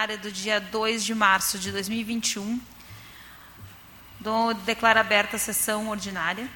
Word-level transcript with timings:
ordinária 0.00 0.16
do 0.16 0.32
dia 0.32 0.58
2 0.58 1.04
de 1.04 1.14
março 1.14 1.58
de 1.58 1.70
2021. 1.70 2.58
Do, 4.18 4.54
declaro 4.54 4.98
aberta 4.98 5.36
a 5.36 5.38
sessão 5.38 5.88
ordinária. 5.88 6.48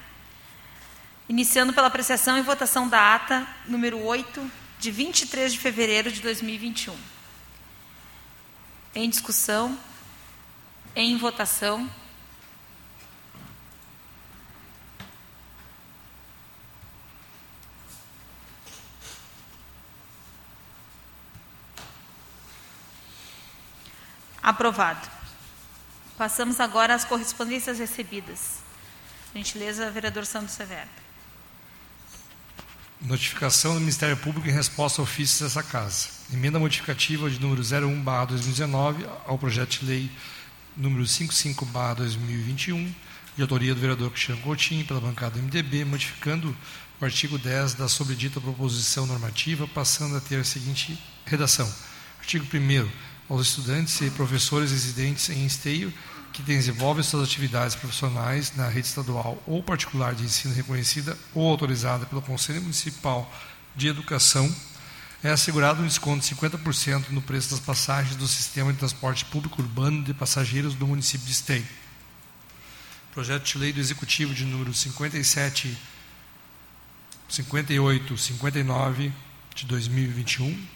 Iniciando 1.29 1.71
pela 1.71 1.87
apreciação 1.87 2.37
e 2.39 2.41
votação 2.41 2.87
da 2.87 3.13
ata 3.13 3.47
número 3.67 4.01
8, 4.01 4.51
de 4.79 4.89
23 4.89 5.53
de 5.53 5.59
fevereiro 5.59 6.11
de 6.11 6.21
2021. 6.21 6.95
Em 8.95 9.09
discussão, 9.09 9.77
em 10.95 11.15
votação. 11.17 11.87
Aprovado. 24.45 25.09
Passamos 26.19 26.59
agora 26.59 26.93
às 26.93 27.03
correspondências 27.03 27.79
recebidas. 27.79 28.59
Gentileza, 29.33 29.89
vereador 29.89 30.23
Santos 30.23 30.53
Severo. 30.53 30.87
Notificação 33.01 33.73
do 33.73 33.79
Ministério 33.79 34.15
Público 34.15 34.47
em 34.47 34.51
resposta 34.51 35.01
ao 35.01 35.03
ofício 35.03 35.43
dessa 35.43 35.63
Casa. 35.63 36.09
Emenda 36.31 36.59
modificativa 36.59 37.27
de 37.27 37.39
número 37.39 37.63
01/2019 37.63 39.09
ao 39.25 39.35
projeto 39.35 39.79
de 39.79 39.85
lei 39.87 40.11
número 40.77 41.07
55/2021, 41.07 42.93
de 43.35 43.41
autoria 43.41 43.73
do 43.73 43.81
vereador 43.81 44.11
Cristiano 44.11 44.41
Coutinho, 44.41 44.85
pela 44.85 45.01
bancada 45.01 45.39
do 45.39 45.39
MDB, 45.39 45.85
modificando 45.85 46.55
o 47.01 47.03
artigo 47.03 47.39
10 47.39 47.73
da 47.73 47.87
sobredita 47.87 48.39
proposição 48.39 49.07
normativa, 49.07 49.67
passando 49.67 50.15
a 50.15 50.21
ter 50.21 50.39
a 50.39 50.43
seguinte 50.43 50.95
redação: 51.25 51.67
Artigo 52.19 52.45
1 52.45 53.14
aos 53.29 53.47
estudantes 53.47 53.99
e 54.01 54.09
professores 54.11 54.71
residentes 54.71 55.29
em 55.29 55.45
esteio 55.45 55.93
que 56.31 56.41
desenvolvem 56.41 57.03
suas 57.03 57.27
atividades 57.27 57.75
profissionais 57.75 58.53
na 58.55 58.67
rede 58.67 58.87
estadual 58.87 59.41
ou 59.47 59.63
particular 59.63 60.13
de 60.13 60.23
ensino 60.23 60.53
reconhecida 60.53 61.17
ou 61.33 61.49
autorizada 61.49 62.05
pelo 62.05 62.21
Conselho 62.21 62.61
Municipal 62.61 63.31
de 63.75 63.87
Educação, 63.87 64.53
é 65.23 65.29
assegurado 65.29 65.81
um 65.81 65.87
desconto 65.87 66.27
de 66.27 66.35
50% 66.35 67.09
no 67.09 67.21
preço 67.21 67.51
das 67.51 67.59
passagens 67.59 68.15
do 68.15 68.27
sistema 68.27 68.71
de 68.73 68.79
transporte 68.79 69.23
público 69.25 69.61
urbano 69.61 70.03
de 70.03 70.13
passageiros 70.13 70.75
do 70.75 70.85
município 70.85 71.25
de 71.25 71.31
Esteio. 71.31 71.65
Projeto 73.13 73.45
de 73.45 73.57
lei 73.57 73.71
do 73.71 73.79
Executivo 73.79 74.33
de 74.33 74.43
número 74.43 74.73
57, 74.73 75.77
58, 77.29 78.17
59 78.17 79.13
de 79.55 79.65
2021 79.65 80.75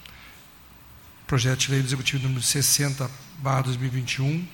projeto 1.30 1.60
de 1.60 1.70
lei 1.70 1.80
Executivo 1.80 2.24
número 2.24 2.42
60, 2.42 3.08
2021, 3.38 4.48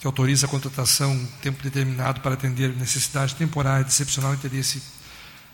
que 0.00 0.04
autoriza 0.04 0.46
a 0.46 0.48
contratação 0.48 1.16
tempo 1.40 1.62
determinado 1.62 2.20
para 2.20 2.34
atender 2.34 2.74
necessidade 2.74 3.36
temporária 3.36 3.84
de 3.84 3.92
excepcional 3.92 4.34
interesse 4.34 4.82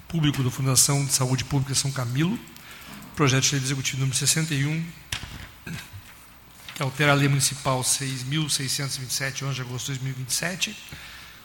público 0.08 0.42
da 0.42 0.50
Fundação 0.50 1.04
de 1.04 1.12
Saúde 1.12 1.44
Pública 1.44 1.74
São 1.74 1.92
Camilo. 1.92 2.40
Projeto 3.14 3.44
de 3.44 3.56
lei 3.56 3.62
Executivo 3.62 3.98
número 3.98 4.16
61, 4.16 4.86
que 6.74 6.82
altera 6.82 7.12
a 7.12 7.14
Lei 7.14 7.28
Municipal 7.28 7.82
6.627, 7.82 9.42
11 9.42 9.54
de 9.54 9.60
agosto 9.60 9.92
de 9.92 9.98
2027. 9.98 10.74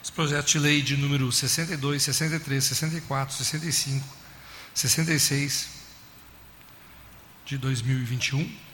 Os 0.02 0.12
projetos 0.12 0.50
de 0.50 0.60
lei 0.60 0.82
de 0.82 0.96
número 0.96 1.30
62, 1.30 2.04
63, 2.04 2.64
64, 2.64 3.36
65, 3.36 4.08
66 4.74 5.68
de 7.46 7.58
2021 7.58 8.73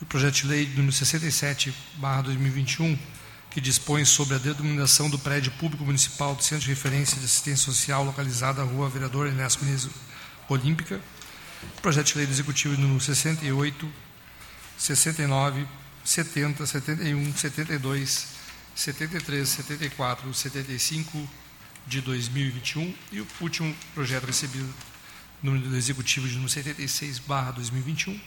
o 0.00 0.06
projeto 0.06 0.34
de 0.34 0.46
lei 0.46 0.66
número 0.68 0.92
67, 0.92 1.74
2021, 1.98 2.98
que 3.50 3.60
dispõe 3.60 4.04
sobre 4.04 4.34
a 4.34 4.38
denominação 4.38 5.08
do 5.08 5.18
prédio 5.18 5.52
público 5.52 5.84
municipal 5.84 6.34
do 6.34 6.42
Centro 6.42 6.64
de 6.64 6.70
Referência 6.70 7.16
de 7.18 7.24
Assistência 7.24 7.64
Social 7.64 8.04
localizado 8.04 8.58
na 8.58 8.70
rua 8.70 8.88
Vereador 8.88 9.28
Ernesto 9.28 9.64
Menezes 9.64 9.90
Olímpica. 10.48 11.00
Projeto 11.80 12.08
de 12.08 12.18
lei 12.18 12.26
do 12.26 12.32
Executivo 12.32 12.76
número 12.76 13.00
68, 13.00 13.90
69, 14.76 15.66
70, 16.04 16.66
71, 16.66 17.36
72, 17.36 18.26
73, 18.74 19.48
74, 19.48 20.34
75 20.34 21.28
de 21.86 22.00
2021 22.00 22.94
e 23.12 23.20
o 23.20 23.26
último 23.40 23.74
projeto 23.94 24.26
recebido 24.26 24.68
número 25.42 25.68
do 25.68 25.76
Executivo 25.76 26.26
de 26.26 26.34
número 26.34 26.50
76, 26.50 27.22
2021 27.54 28.20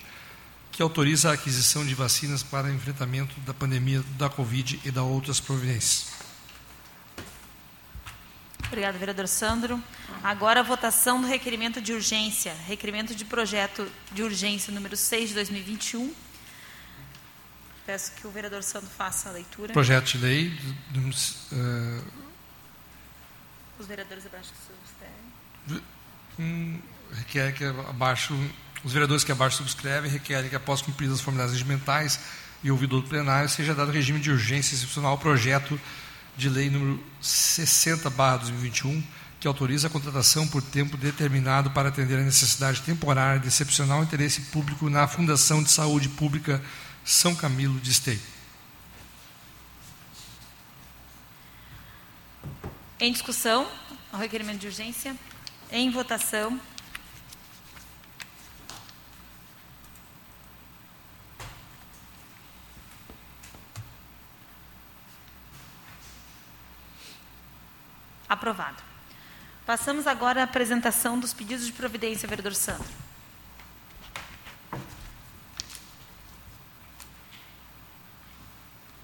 que 0.78 0.84
autoriza 0.84 1.32
a 1.32 1.34
aquisição 1.34 1.84
de 1.84 1.96
vacinas 1.96 2.44
para 2.44 2.70
enfrentamento 2.70 3.40
da 3.40 3.52
pandemia 3.52 4.04
da 4.16 4.30
Covid 4.30 4.80
e 4.86 4.92
da 4.92 5.02
outras 5.02 5.40
providências. 5.40 6.12
Obrigado, 8.68 8.96
vereador 9.00 9.28
Sandro. 9.28 9.82
Agora 10.24 10.60
a 10.60 10.64
votação 10.64 11.20
do 11.20 11.26
requerimento 11.26 11.82
de 11.82 11.94
urgência, 11.94 12.54
requerimento 12.68 13.16
de 13.16 13.26
projeto 13.26 13.92
de 14.12 14.22
urgência 14.22 14.72
número 14.72 14.96
6 14.96 15.30
de 15.30 15.34
2021. 15.36 16.14
Peço 17.84 18.12
que 18.12 18.28
o 18.28 18.30
vereador 18.30 18.62
Sandro 18.62 18.92
faça 18.92 19.30
a 19.30 19.32
leitura. 19.32 19.74
Projeto 19.74 20.06
de 20.12 20.18
lei. 20.20 20.60
Uh... 21.52 22.04
Os 23.80 23.88
vereadores 23.88 24.28
abaixo 24.28 24.52
que 24.52 24.60
subscrevem. 24.68 25.84
Hum, 26.38 26.80
requer 27.14 27.52
que 27.54 27.64
abaixo 27.64 28.36
os 28.88 28.94
vereadores 28.94 29.26
que 29.26 29.34
abaixo 29.34 29.58
subscrevem 29.58 30.10
requerem 30.10 30.50
que, 30.50 30.56
após 30.56 30.82
cumpridas 30.82 31.16
as 31.16 31.22
formalidades 31.22 31.52
regimentais 31.52 32.22
e 32.64 32.72
ouvido 32.72 33.02
do 33.02 33.06
plenário, 33.06 33.50
seja 33.50 33.76
dado 33.76 33.92
regime 33.92 34.18
de 34.18 34.32
urgência 34.32 34.76
excepcional 34.76 35.12
ao 35.12 35.18
projeto 35.18 35.78
de 36.38 36.48
lei 36.48 36.70
número 36.70 37.04
60/2021, 37.22 39.04
que 39.42 39.48
autoriza 39.48 39.88
a 39.88 39.90
contratação 39.90 40.48
por 40.48 40.62
tempo 40.62 40.96
determinado 40.96 41.70
para 41.72 41.90
atender 41.90 42.18
a 42.18 42.24
necessidade 42.24 42.82
temporária 42.82 43.42
de 43.42 43.50
excepcional 43.50 44.02
interesse 44.02 44.40
público 44.54 44.90
na 44.90 45.06
Fundação 45.06 45.62
de 45.62 45.70
Saúde 45.70 46.08
Pública 46.08 46.64
São 47.04 47.36
Camilo 47.36 47.78
de 47.82 47.92
Esteio. 47.92 48.22
Em 53.02 53.12
discussão, 53.12 53.70
o 54.14 54.18
requerimento 54.18 54.60
de 54.60 54.68
urgência. 54.68 55.14
Em 55.70 55.92
votação. 55.92 56.58
Aprovado. 68.30 68.82
Passamos 69.66 70.08
agora 70.08 70.42
à 70.42 70.44
apresentação 70.44 71.20
dos 71.20 71.34
pedidos 71.34 71.66
de 71.66 71.74
providência, 71.74 72.28
vereador 72.28 72.56
Sandro. 72.56 72.88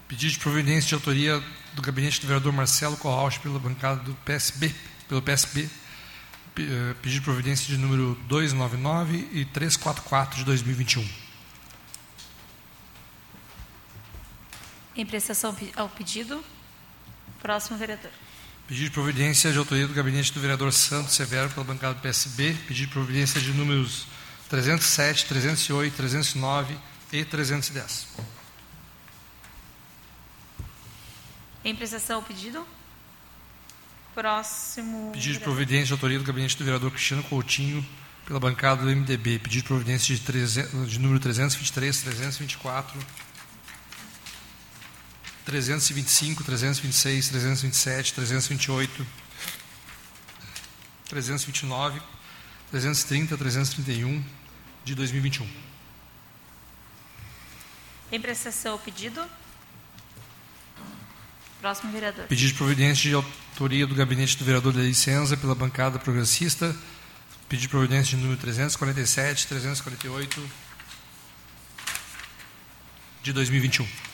Pedido 0.08 0.32
de 0.32 0.38
providência 0.38 0.88
de 0.88 0.94
autoria 0.94 1.42
do 1.74 1.82
gabinete 1.82 2.20
do 2.20 2.26
vereador 2.26 2.52
Marcelo 2.52 2.96
Corrauch 2.96 3.38
pela 3.40 3.58
bancada 3.58 4.00
do 4.02 4.14
PSB, 4.24 4.74
pelo 5.08 5.20
PSB. 5.20 5.68
Eh, 6.56 6.94
pedido 7.02 7.18
de 7.18 7.24
providência 7.24 7.66
de 7.66 7.76
número 7.76 8.14
299 8.28 9.28
e 9.32 9.44
344 9.44 10.38
de 10.38 10.44
2021. 10.44 11.04
Em 14.96 15.04
prestação 15.04 15.56
ao 15.74 15.88
pedido, 15.88 16.44
próximo 17.42 17.76
vereador. 17.76 18.23
Pedido 18.66 18.84
de 18.84 18.90
providência 18.92 19.52
de 19.52 19.58
autoria 19.58 19.86
do 19.86 19.92
gabinete 19.92 20.32
do 20.32 20.40
vereador 20.40 20.72
Santos 20.72 21.12
Severo 21.12 21.50
pela 21.50 21.64
bancada 21.64 21.94
do 21.94 22.00
PSB. 22.00 22.56
Pedido 22.66 22.86
de 22.86 22.92
providência 22.92 23.38
de 23.38 23.52
números 23.52 24.06
307, 24.48 25.26
308, 25.26 25.94
309 25.94 26.74
e 27.12 27.24
310. 27.26 28.08
Em 31.62 31.76
prestação 31.76 32.16
ao 32.16 32.22
pedido. 32.22 32.66
Próximo. 34.14 35.10
Pedido 35.12 35.34
de 35.34 35.40
providência 35.40 35.86
de 35.86 35.92
autoria 35.92 36.18
do 36.18 36.24
gabinete 36.24 36.56
do 36.56 36.64
vereador 36.64 36.90
Cristiano 36.90 37.22
Coutinho 37.24 37.84
pela 38.24 38.40
bancada 38.40 38.82
do 38.82 38.88
MDB. 38.88 39.40
Pedido 39.40 39.62
de 39.62 39.68
providência 39.68 40.14
de, 40.14 40.22
300, 40.22 40.90
de 40.90 40.98
número 40.98 41.20
323, 41.20 42.00
324 42.00 42.98
325, 45.44 46.42
326, 46.42 47.28
327, 47.28 48.14
328, 48.14 49.06
329, 51.08 52.00
330, 52.70 53.36
331 53.36 54.24
de 54.84 54.94
2021. 54.94 55.46
Em 58.10 58.20
prestação 58.20 58.72
ao 58.72 58.78
pedido. 58.78 59.24
Próximo 61.60 61.92
vereador. 61.92 62.26
Pedido 62.26 62.48
de 62.48 62.54
providência 62.54 63.08
de 63.08 63.14
autoria 63.14 63.86
do 63.86 63.94
gabinete 63.94 64.36
do 64.36 64.44
vereador 64.44 64.72
da 64.72 64.82
licença 64.82 65.36
pela 65.36 65.54
bancada 65.54 65.98
progressista. 65.98 66.74
Pedido 67.48 67.62
de 67.62 67.68
providência 67.68 68.16
de 68.16 68.22
número 68.22 68.40
347, 68.40 69.46
348, 69.46 70.50
de 73.22 73.32
2021. 73.32 74.13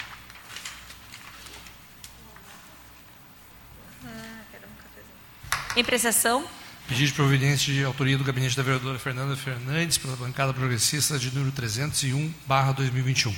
Em 5.76 5.82
apreciação. 5.82 6.44
Pedido 6.88 7.06
de 7.06 7.12
providência 7.12 7.72
de 7.72 7.84
autoria 7.84 8.18
do 8.18 8.24
gabinete 8.24 8.56
da 8.56 8.62
vereadora 8.62 8.98
Fernanda 8.98 9.36
Fernandes 9.36 9.96
pela 9.98 10.16
bancada 10.16 10.52
progressista 10.52 11.16
de 11.16 11.32
número 11.32 11.52
301, 11.52 12.34
barra 12.44 12.72
2021. 12.72 13.32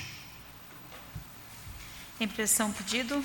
Em 2.19 2.25
apreciação 2.25 2.73
pedido. 2.73 3.23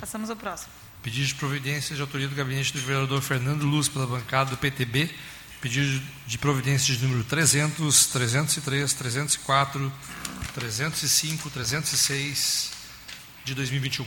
Passamos 0.00 0.30
ao 0.30 0.36
próximo. 0.36 0.72
Pedido 1.00 1.28
de 1.28 1.34
providência 1.36 1.94
de 1.94 2.00
autoria 2.00 2.26
do 2.26 2.34
gabinete 2.34 2.72
do 2.72 2.80
vereador 2.80 3.22
Fernando 3.22 3.62
Luz 3.62 3.88
pela 3.88 4.06
bancada 4.06 4.50
do 4.50 4.56
PTB. 4.56 5.14
Pedido 5.60 6.02
de 6.26 6.36
providência 6.36 6.92
de 6.92 7.00
número 7.04 7.22
300, 7.22 8.06
303, 8.06 8.92
304, 8.92 9.92
305, 10.54 11.50
306 11.50 12.72
de 13.44 13.54
2021. 13.54 14.04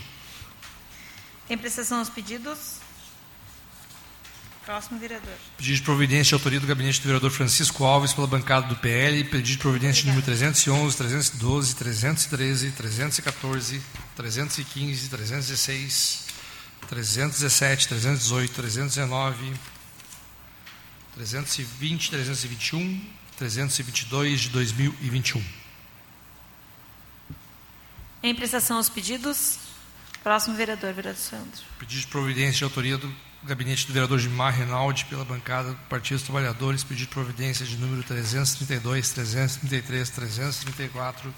Em 1.50 1.58
prestação 1.58 2.00
aos 2.00 2.10
pedidos. 2.10 2.86
Próximo 4.68 5.00
vereador. 5.00 5.34
Pedido 5.56 5.78
de 5.78 5.82
providência 5.82 6.24
de 6.26 6.34
autoria 6.34 6.60
do 6.60 6.68
gabinete 6.68 7.00
do 7.00 7.06
vereador 7.06 7.32
Francisco 7.32 7.86
Alves 7.86 8.12
pela 8.12 8.28
bancada 8.28 8.68
do 8.68 8.76
PL. 8.76 9.24
Pedido 9.24 9.52
de 9.52 9.58
providência 9.60 10.02
de 10.02 10.08
número 10.08 10.26
311, 10.26 10.98
312, 10.98 11.74
313, 11.74 12.72
314, 12.72 13.82
315, 14.18 15.10
316, 15.10 16.26
317, 16.86 17.88
318, 17.88 18.54
319, 18.54 19.54
320, 21.16 22.10
321, 22.12 23.02
322 23.38 24.42
de 24.42 24.50
2021. 24.50 25.46
Em 28.22 28.36
prestação 28.36 28.76
aos 28.76 28.90
pedidos. 28.90 29.60
Próximo 30.22 30.58
vereador, 30.58 30.94
vereador 30.94 31.18
Sandro. 31.18 31.62
Pedido 31.80 32.02
de 32.02 32.08
providência 32.08 32.58
de 32.58 32.64
autoria 32.66 32.98
do 32.98 33.27
gabinete 33.44 33.88
do 33.88 33.94
vereador 33.94 34.20
Gilmar 34.20 34.54
Reinaldi 34.54 35.06
pela 35.06 35.24
bancada 35.24 35.70
do 35.70 35.76
Partido 35.90 36.18
dos 36.18 36.24
Trabalhadores. 36.24 36.84
Pedido 36.84 37.10
providência 37.10 37.66
de 37.66 37.78
número 37.78 38.04
332, 38.04 39.10
333, 39.10 40.10
334, 40.10 41.34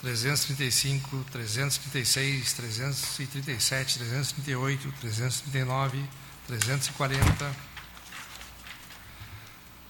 335, 0.00 1.24
336, 1.30 2.52
337, 2.52 3.98
338, 3.98 4.94
339, 5.00 6.04
340, 6.46 7.56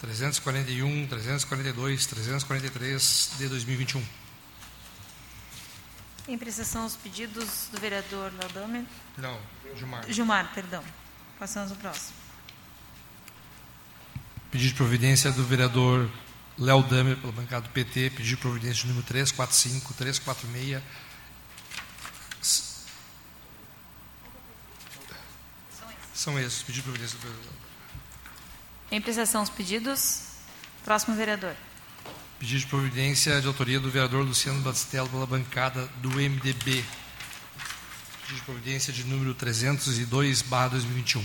341, 0.01 1.07
342, 1.07 2.07
343 2.07 3.31
de 3.39 3.49
2021. 3.49 4.18
Em 6.29 6.37
prestação 6.37 6.83
aos 6.83 6.95
pedidos 6.95 7.69
do 7.73 7.81
vereador 7.81 8.31
Laudame. 8.39 8.87
Não, 9.17 9.41
Gilmar. 9.75 10.05
Gilmar, 10.13 10.53
perdão. 10.55 10.85
Passamos 11.39 11.71
ao 11.71 11.77
próximo. 11.79 12.15
Pedido 14.51 14.69
de 14.69 14.75
providência 14.75 15.33
do 15.33 15.43
vereador 15.43 16.11
Léo 16.59 16.83
Damer, 16.83 17.17
pela 17.17 17.33
bancada 17.33 17.63
do 17.63 17.71
PT, 17.71 18.11
pedido 18.11 18.29
de 18.29 18.37
providência 18.37 18.83
de 18.83 18.89
número 18.89 19.07
345, 19.07 19.95
346. 19.95 20.83
São 26.13 26.39
esses, 26.39 26.63
pedido 26.63 26.75
de 26.75 26.83
providência 26.83 27.19
do 27.19 27.23
vereador. 27.23 27.53
Em 28.91 29.01
prestação 29.01 29.41
aos 29.41 29.49
pedidos. 29.49 30.25
Próximo 30.85 31.17
vereador. 31.17 31.55
Pedido 32.39 32.61
de 32.61 32.67
providência 32.67 33.41
de 33.41 33.49
autoria 33.49 33.81
do 33.81 33.91
vereador 33.91 34.25
Luciano 34.25 34.61
Batistello 34.61 35.09
pela 35.09 35.27
bancada 35.27 35.89
do 35.97 36.11
MDB. 36.11 36.85
Pedido 38.23 38.37
de 38.37 38.43
providência 38.43 38.93
de 38.93 39.03
número 39.03 39.35
302, 39.35 40.43
barra 40.43 40.69
2021. 40.69 41.25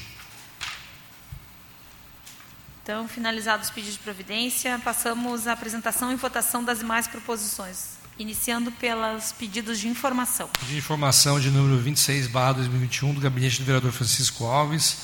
Então, 2.81 3.07
finalizados 3.07 3.67
os 3.67 3.73
pedidos 3.73 3.93
de 3.93 3.99
providência, 3.99 4.79
passamos 4.79 5.47
à 5.47 5.53
apresentação 5.53 6.11
e 6.11 6.15
votação 6.15 6.63
das 6.63 6.79
demais 6.79 7.07
proposições, 7.07 7.97
iniciando 8.17 8.71
pelos 8.71 9.31
pedidos 9.31 9.79
de 9.79 9.87
informação. 9.87 10.47
Pedido 10.47 10.71
de 10.71 10.77
informação 10.79 11.39
de 11.39 11.51
número 11.51 11.79
26, 11.79 12.25
barra 12.25 12.53
2021, 12.53 13.13
do 13.13 13.21
gabinete 13.21 13.59
do 13.59 13.65
vereador 13.65 13.91
Francisco 13.91 14.45
Alves, 14.45 14.97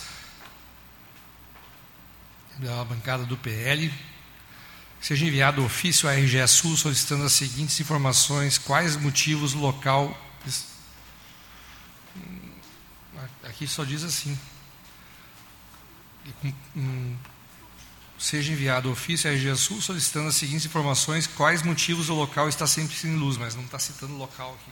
da 2.57 2.83
bancada 2.83 3.25
do 3.25 3.37
PL. 3.37 3.93
Seja 5.01 5.25
enviado 5.25 5.63
ofício 5.63 6.09
à 6.09 6.13
RGE 6.13 6.47
Sul 6.47 6.75
solicitando 6.75 7.23
as 7.23 7.33
seguintes 7.33 7.79
informações: 7.79 8.57
quais 8.57 8.95
motivos 8.97 9.53
local. 9.53 10.15
Aqui 13.43 13.67
só 13.67 13.83
diz 13.83 14.03
assim. 14.03 14.37
Seja 18.17 18.51
enviado 18.51 18.91
ofício 18.91 19.29
à 19.29 19.33
RGE 19.33 19.55
Sul 19.55 19.81
solicitando 19.81 20.27
as 20.27 20.35
seguintes 20.35 20.65
informações: 20.65 21.27
quais 21.27 21.63
motivos 21.63 22.09
o 22.09 22.13
local 22.13 22.49
está 22.49 22.67
sempre 22.67 22.95
sem 22.95 23.15
luz, 23.15 23.37
mas 23.37 23.55
não 23.55 23.63
está 23.63 23.79
citando 23.79 24.13
o 24.13 24.17
local 24.17 24.53
aqui. 24.55 24.71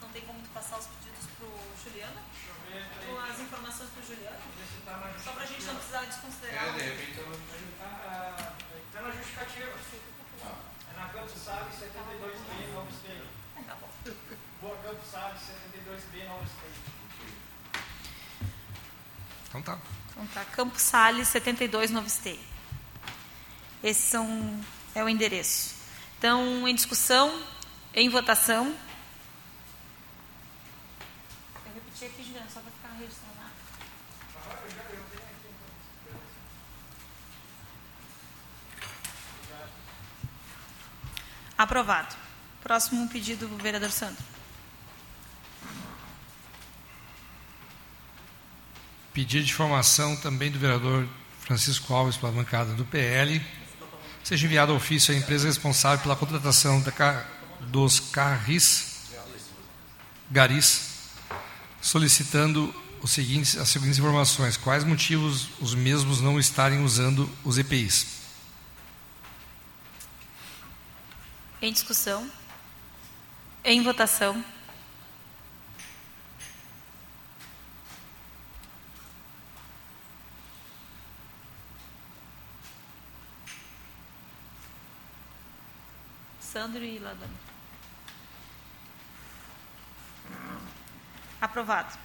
Não 0.00 0.08
tem 0.10 0.22
como 0.22 0.40
tu 0.40 0.48
passar 0.50 0.78
os 0.78 0.86
pedidos 0.86 1.26
para 1.36 1.46
o 1.46 1.58
Juliano? 1.82 2.20
Ou 3.08 3.20
as 3.20 3.40
informações 3.40 3.90
para 3.90 4.02
o 4.02 4.06
Juliano? 4.06 4.38
Só 5.22 5.32
para 5.32 5.42
a 5.42 5.46
gente 5.46 5.64
não 5.64 5.74
precisar 5.76 6.04
desconsiderar. 6.04 6.68
É, 6.68 6.72
de 6.72 6.82
repente 6.82 7.18
eu 7.18 7.32
Está 8.86 9.02
na 9.02 9.10
justificativa. 9.10 9.72
É 10.90 10.96
na 10.96 11.06
Campos 11.08 11.40
Salles 11.42 11.74
72B, 11.74 12.72
Novo 12.74 12.90
Esteio. 12.90 13.26
Tá 13.66 13.74
bom. 13.74 13.90
Boa 14.60 14.76
Campos 14.78 15.08
Salles 15.08 15.40
72B, 15.40 16.28
Novo 16.28 16.44
Esteio. 16.44 16.74
Então 19.48 19.62
tá. 19.62 19.78
Então 20.10 20.25
tá, 20.36 20.44
Campos 20.44 20.82
Sales 20.82 21.28
72 21.28 21.90
Novo 21.90 22.06
Esteio. 22.06 22.38
Esses 23.82 24.04
são 24.04 24.60
é 24.94 25.02
o 25.02 25.08
endereço. 25.08 25.74
Então, 26.18 26.68
em 26.68 26.74
discussão, 26.74 27.42
em 27.94 28.10
votação. 28.10 28.66
Eu 31.64 31.72
repeti 31.74 32.04
aqui, 32.04 32.22
Juliano, 32.22 32.50
só 32.50 32.60
para 32.60 32.70
ficar 32.70 32.98
registrado. 32.98 33.36
Aprovado. 41.56 42.14
Próximo 42.62 43.08
pedido, 43.08 43.48
vereador 43.56 43.90
Sandro. 43.90 44.35
Pedido 49.16 49.46
de 49.46 49.50
informação 49.50 50.14
também 50.14 50.50
do 50.50 50.58
vereador 50.58 51.08
Francisco 51.40 51.94
Alves 51.94 52.18
pela 52.18 52.30
bancada 52.30 52.74
do 52.74 52.84
PL. 52.84 53.40
Seja 54.22 54.44
enviado 54.44 54.74
ofício 54.74 55.14
à 55.14 55.16
empresa 55.16 55.46
responsável 55.48 56.02
pela 56.02 56.14
contratação 56.14 56.82
da, 56.82 57.26
dos 57.60 57.98
carris 57.98 59.06
garis, 60.30 61.08
solicitando 61.80 62.74
os 63.00 63.10
seguintes, 63.10 63.56
as 63.56 63.70
seguintes 63.70 63.98
informações: 63.98 64.58
quais 64.58 64.84
motivos 64.84 65.48
os 65.62 65.74
mesmos 65.74 66.20
não 66.20 66.38
estarem 66.38 66.84
usando 66.84 67.26
os 67.42 67.56
EPIs? 67.56 68.18
Em 71.62 71.72
discussão. 71.72 72.30
Em 73.64 73.82
votação. 73.82 74.44
Sandro 86.52 86.84
e 86.84 86.98
Ladame. 86.98 87.34
Aprovado. 91.40 91.98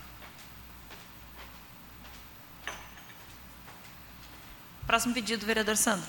Próximo 4.88 5.14
pedido, 5.14 5.46
vereador 5.46 5.78
Sandro. 5.78 6.08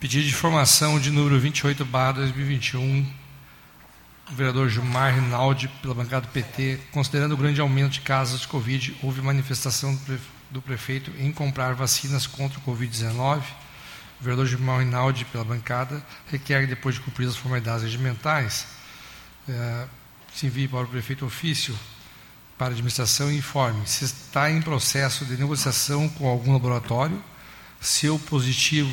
Pedido 0.00 0.24
de 0.24 0.30
informação 0.30 1.00
de 1.00 1.10
número 1.10 1.38
28, 1.40 1.84
barra 1.84 2.12
2021, 2.12 3.14
o 4.30 4.34
vereador 4.34 4.68
Gilmar 4.68 5.14
Rinaldi, 5.14 5.68
pela 5.80 5.94
bancada 5.94 6.26
do 6.26 6.32
PT, 6.32 6.80
considerando 6.92 7.32
o 7.32 7.36
grande 7.36 7.60
aumento 7.60 7.92
de 7.92 8.00
casos 8.00 8.40
de 8.40 8.48
Covid, 8.48 8.98
houve 9.02 9.22
manifestação 9.22 9.98
do 10.50 10.60
prefeito 10.60 11.10
em 11.16 11.32
comprar 11.32 11.74
vacinas 11.74 12.26
contra 12.26 12.58
o 12.58 12.62
Covid-19. 12.62 13.42
O 14.20 14.24
vereador 14.24 14.46
Gilmar 14.46 14.78
Rinaldi, 14.80 15.24
pela 15.26 15.44
bancada, 15.44 16.04
requer 16.30 16.62
que, 16.62 16.66
depois 16.68 16.94
de 16.94 17.00
cumpridas 17.02 17.34
as 17.34 17.40
formalidades 17.40 17.82
regimentais, 17.82 18.66
eh, 19.48 19.86
se 20.34 20.46
envie 20.46 20.68
para 20.68 20.84
o 20.84 20.88
prefeito 20.88 21.24
ofício 21.24 21.78
para 22.58 22.68
a 22.68 22.70
administração 22.70 23.30
e 23.30 23.36
informe 23.36 23.86
se 23.86 24.04
está 24.04 24.50
em 24.50 24.62
processo 24.62 25.24
de 25.24 25.36
negociação 25.36 26.08
com 26.08 26.28
algum 26.28 26.52
laboratório, 26.52 27.22
se 27.80 28.08
o 28.08 28.18
positivo, 28.18 28.90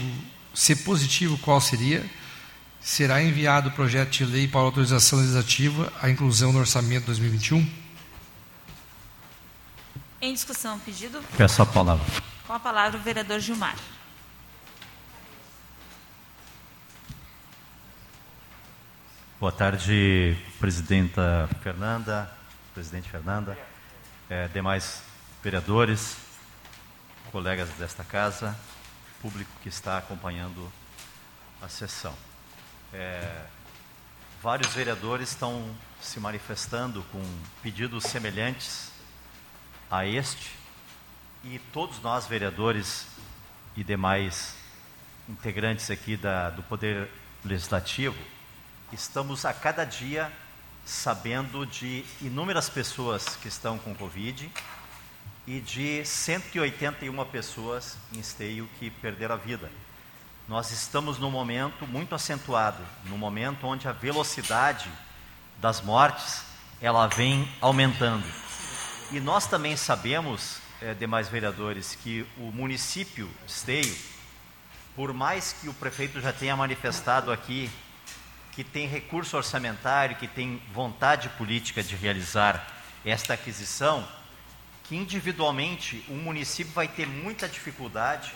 se 0.53 0.75
positivo, 0.75 1.37
qual 1.37 1.59
seria? 1.61 2.05
Será 2.81 3.23
enviado 3.23 3.69
o 3.69 3.71
projeto 3.71 4.11
de 4.11 4.25
lei 4.25 4.47
para 4.47 4.59
autorização 4.59 5.19
legislativa 5.19 5.91
a 6.01 6.09
inclusão 6.09 6.51
no 6.51 6.59
orçamento 6.59 7.05
2021? 7.05 7.65
Em 10.21 10.33
discussão, 10.33 10.77
pedido. 10.79 11.21
Peço 11.37 11.61
a 11.61 11.65
palavra. 11.65 12.05
Com 12.45 12.53
a 12.53 12.59
palavra 12.59 12.99
o 12.99 13.01
vereador 13.01 13.39
Gilmar. 13.39 13.75
Boa 19.43 19.51
tarde, 19.51 20.37
presidenta 20.57 21.49
Fernanda, 21.61 22.31
presidente 22.73 23.09
Fernanda, 23.09 23.57
eh, 24.29 24.47
demais 24.47 25.03
vereadores, 25.43 26.15
colegas 27.29 27.67
desta 27.71 28.05
casa, 28.05 28.57
público 29.21 29.51
que 29.61 29.67
está 29.67 29.97
acompanhando 29.97 30.71
a 31.61 31.67
sessão. 31.67 32.15
Eh, 32.93 33.45
vários 34.41 34.73
vereadores 34.73 35.31
estão 35.31 35.75
se 35.99 36.21
manifestando 36.21 37.03
com 37.11 37.21
pedidos 37.61 38.05
semelhantes 38.05 38.93
a 39.91 40.05
este 40.05 40.55
e 41.43 41.59
todos 41.73 41.99
nós, 42.01 42.25
vereadores 42.25 43.07
e 43.75 43.83
demais 43.83 44.55
integrantes 45.27 45.91
aqui 45.91 46.15
da, 46.15 46.49
do 46.49 46.63
Poder 46.63 47.09
Legislativo, 47.43 48.15
estamos 48.93 49.43
a 49.43 49.51
cada 49.53 49.83
dia 49.85 50.31
sabendo 50.85 51.65
de 51.65 52.05
inúmeras 52.21 52.69
pessoas 52.69 53.35
que 53.37 53.47
estão 53.47 53.79
com 53.79 53.95
Covid 53.95 54.51
e 55.47 55.59
de 55.59 56.05
181 56.05 57.25
pessoas 57.25 57.97
em 58.13 58.19
esteio 58.19 58.69
que 58.77 58.91
perderam 58.91 59.35
a 59.35 59.37
vida. 59.37 59.71
Nós 60.47 60.71
estamos 60.71 61.17
num 61.17 61.31
momento 61.31 61.87
muito 61.87 62.13
acentuado, 62.13 62.83
num 63.05 63.17
momento 63.17 63.65
onde 63.65 63.87
a 63.87 63.91
velocidade 63.91 64.91
das 65.57 65.81
mortes 65.81 66.43
ela 66.79 67.07
vem 67.07 67.49
aumentando. 67.61 68.27
E 69.11 69.19
nós 69.19 69.47
também 69.47 69.75
sabemos, 69.75 70.59
eh, 70.81 70.93
demais 70.93 71.29
vereadores, 71.29 71.95
que 71.95 72.27
o 72.37 72.51
município 72.51 73.29
de 73.45 73.51
Esteio, 73.51 73.97
por 74.95 75.13
mais 75.13 75.53
que 75.53 75.67
o 75.67 75.73
prefeito 75.73 76.21
já 76.21 76.31
tenha 76.31 76.55
manifestado 76.55 77.31
aqui 77.31 77.71
que 78.55 78.63
tem 78.63 78.87
recurso 78.87 79.35
orçamentário, 79.35 80.15
que 80.15 80.27
tem 80.27 80.61
vontade 80.71 81.29
política 81.29 81.81
de 81.81 81.95
realizar 81.95 82.65
esta 83.03 83.33
aquisição, 83.33 84.07
que 84.83 84.95
individualmente 84.95 86.05
o 86.07 86.13
município 86.13 86.71
vai 86.73 86.87
ter 86.87 87.07
muita 87.07 87.47
dificuldade 87.47 88.33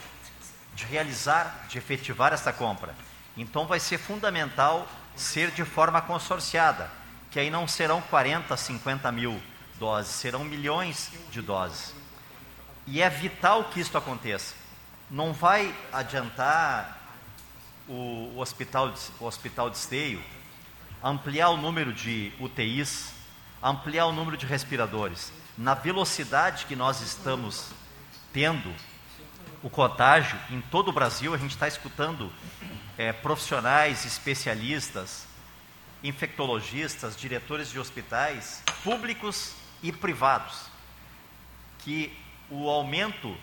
de 0.73 0.85
realizar, 0.85 1.65
de 1.69 1.77
efetivar 1.77 2.33
esta 2.33 2.51
compra. 2.51 2.95
Então 3.35 3.67
vai 3.67 3.79
ser 3.79 3.97
fundamental 3.99 4.87
ser 5.15 5.51
de 5.51 5.63
forma 5.63 6.01
consorciada, 6.01 6.89
que 7.29 7.39
aí 7.39 7.49
não 7.49 7.67
serão 7.67 8.01
40, 8.01 8.55
50 8.55 9.11
mil 9.11 9.41
doses, 9.79 10.11
serão 10.13 10.43
milhões 10.43 11.11
de 11.31 11.41
doses. 11.41 11.93
E 12.87 13.01
é 13.01 13.09
vital 13.09 13.65
que 13.65 13.79
isto 13.79 13.97
aconteça. 13.97 14.55
Não 15.09 15.33
vai 15.33 15.75
adiantar 15.91 16.96
o, 17.87 18.33
o, 18.35 18.39
hospital, 18.39 18.93
o 19.19 19.25
hospital 19.25 19.69
de 19.69 19.77
esteio, 19.77 20.21
ampliar 21.03 21.49
o 21.49 21.57
número 21.57 21.93
de 21.93 22.31
UTIs, 22.39 23.13
ampliar 23.61 24.05
o 24.07 24.11
número 24.11 24.37
de 24.37 24.45
respiradores. 24.45 25.31
Na 25.57 25.73
velocidade 25.73 26.65
que 26.65 26.75
nós 26.75 27.01
estamos 27.01 27.69
tendo 28.31 28.73
o 29.63 29.69
contágio 29.69 30.39
em 30.49 30.61
todo 30.61 30.89
o 30.89 30.93
Brasil, 30.93 31.33
a 31.33 31.37
gente 31.37 31.51
está 31.51 31.67
escutando 31.67 32.31
é, 32.97 33.11
profissionais, 33.11 34.05
especialistas, 34.05 35.27
infectologistas, 36.03 37.15
diretores 37.15 37.69
de 37.71 37.79
hospitais, 37.79 38.63
públicos 38.83 39.55
e 39.81 39.91
privados, 39.91 40.67
que 41.79 42.15
o 42.49 42.69
aumento 42.69 43.35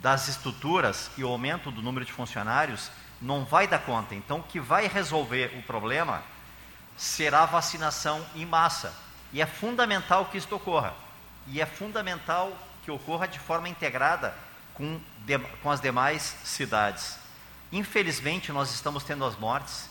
das 0.00 0.28
estruturas 0.28 1.10
e 1.16 1.24
o 1.24 1.28
aumento 1.28 1.70
do 1.70 1.82
número 1.82 2.04
de 2.04 2.12
funcionários 2.12 2.90
não 3.20 3.44
vai 3.44 3.66
dar 3.66 3.78
conta. 3.80 4.14
Então, 4.14 4.40
o 4.40 4.42
que 4.42 4.60
vai 4.60 4.86
resolver 4.86 5.52
o 5.58 5.62
problema 5.62 6.22
será 6.96 7.42
a 7.42 7.46
vacinação 7.46 8.24
em 8.34 8.44
massa. 8.44 8.94
E 9.32 9.40
é 9.40 9.46
fundamental 9.46 10.26
que 10.26 10.38
isto 10.38 10.54
ocorra. 10.54 10.94
E 11.46 11.60
é 11.60 11.66
fundamental 11.66 12.56
que 12.84 12.90
ocorra 12.90 13.26
de 13.26 13.38
forma 13.38 13.68
integrada 13.68 14.34
com, 14.74 15.00
de, 15.24 15.38
com 15.38 15.70
as 15.70 15.80
demais 15.80 16.36
cidades. 16.44 17.18
Infelizmente, 17.72 18.52
nós 18.52 18.72
estamos 18.72 19.04
tendo 19.04 19.24
as 19.24 19.36
mortes. 19.36 19.88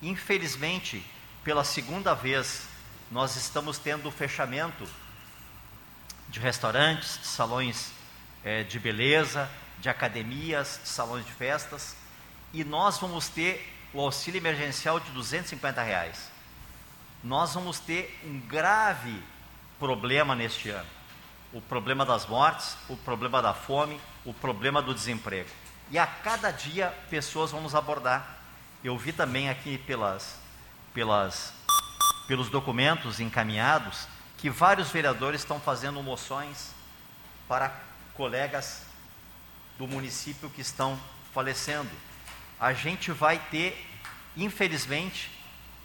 Infelizmente, 0.00 1.04
pela 1.44 1.64
segunda 1.64 2.14
vez, 2.14 2.66
nós 3.10 3.36
estamos 3.36 3.78
tendo 3.78 4.08
o 4.08 4.12
fechamento 4.12 4.88
de 6.28 6.40
restaurantes, 6.40 7.18
de 7.18 7.26
salões 7.26 7.90
é, 8.44 8.62
de 8.62 8.78
beleza, 8.78 9.48
de 9.80 9.88
academias, 9.88 10.80
de 10.82 10.88
salões 10.88 11.24
de 11.24 11.32
festas 11.32 11.96
e 12.52 12.64
nós 12.64 12.98
vamos 12.98 13.28
ter 13.28 13.74
o 13.92 14.00
auxílio 14.00 14.38
emergencial 14.38 15.00
de 15.00 15.10
250 15.10 15.82
reais. 15.82 16.30
Nós 17.22 17.54
vamos 17.54 17.78
ter 17.78 18.18
um 18.24 18.38
grave 18.40 19.22
problema 19.78 20.34
neste 20.34 20.70
ano. 20.70 20.88
O 21.52 21.60
problema 21.60 22.04
das 22.04 22.26
mortes, 22.26 22.76
o 22.88 22.96
problema 22.96 23.40
da 23.40 23.54
fome, 23.54 24.00
o 24.24 24.34
problema 24.34 24.82
do 24.82 24.94
desemprego. 24.94 25.48
E 25.90 25.98
a 25.98 26.06
cada 26.06 26.50
dia 26.50 26.94
pessoas 27.08 27.50
vamos 27.50 27.74
abordar. 27.74 28.38
Eu 28.84 28.96
vi 28.96 29.12
também 29.12 29.48
aqui 29.48 29.78
pelas, 29.78 30.38
pelas, 30.92 31.52
pelos 32.26 32.50
documentos 32.50 33.18
encaminhados 33.20 34.06
que 34.36 34.50
vários 34.50 34.90
vereadores 34.90 35.40
estão 35.40 35.58
fazendo 35.58 36.02
moções 36.02 36.72
para 37.48 37.74
colegas 38.14 38.84
do 39.78 39.86
município 39.88 40.50
que 40.50 40.60
estão 40.60 40.98
falecendo 41.32 41.90
a 42.60 42.72
gente 42.72 43.12
vai 43.12 43.38
ter, 43.50 43.86
infelizmente, 44.36 45.30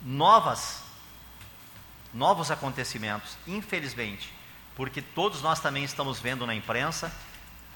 novas, 0.01 0.81
novos 2.13 2.51
acontecimentos, 2.51 3.37
infelizmente, 3.47 4.33
porque 4.75 5.01
todos 5.01 5.41
nós 5.41 5.59
também 5.59 5.83
estamos 5.83 6.19
vendo 6.19 6.45
na 6.45 6.55
imprensa 6.55 7.13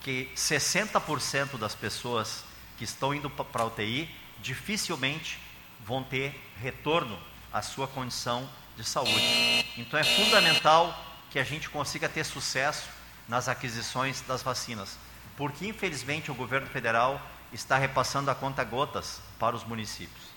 que 0.01 0.29
60% 0.35 1.57
das 1.57 1.75
pessoas 1.75 2.43
que 2.77 2.83
estão 2.83 3.13
indo 3.13 3.29
para 3.29 3.63
a 3.63 3.65
UTI 3.65 4.09
dificilmente 4.39 5.39
vão 5.85 6.03
ter 6.03 6.39
retorno 6.61 7.17
à 7.51 7.61
sua 7.61 7.87
condição 7.87 8.47
de 8.75 8.83
saúde. 8.83 9.65
Então 9.77 9.99
é 9.99 10.03
fundamental 10.03 11.05
que 11.29 11.39
a 11.39 11.43
gente 11.43 11.69
consiga 11.69 12.07
ter 12.07 12.23
sucesso 12.23 12.87
nas 13.27 13.47
aquisições 13.47 14.21
das 14.21 14.41
vacinas, 14.41 14.97
porque 15.35 15.67
infelizmente 15.67 16.31
o 16.31 16.35
governo 16.35 16.67
federal 16.67 17.21
está 17.51 17.77
repassando 17.77 18.29
a 18.29 18.35
conta 18.35 18.63
gotas 18.63 19.21
para 19.39 19.55
os 19.55 19.63
municípios. 19.63 20.27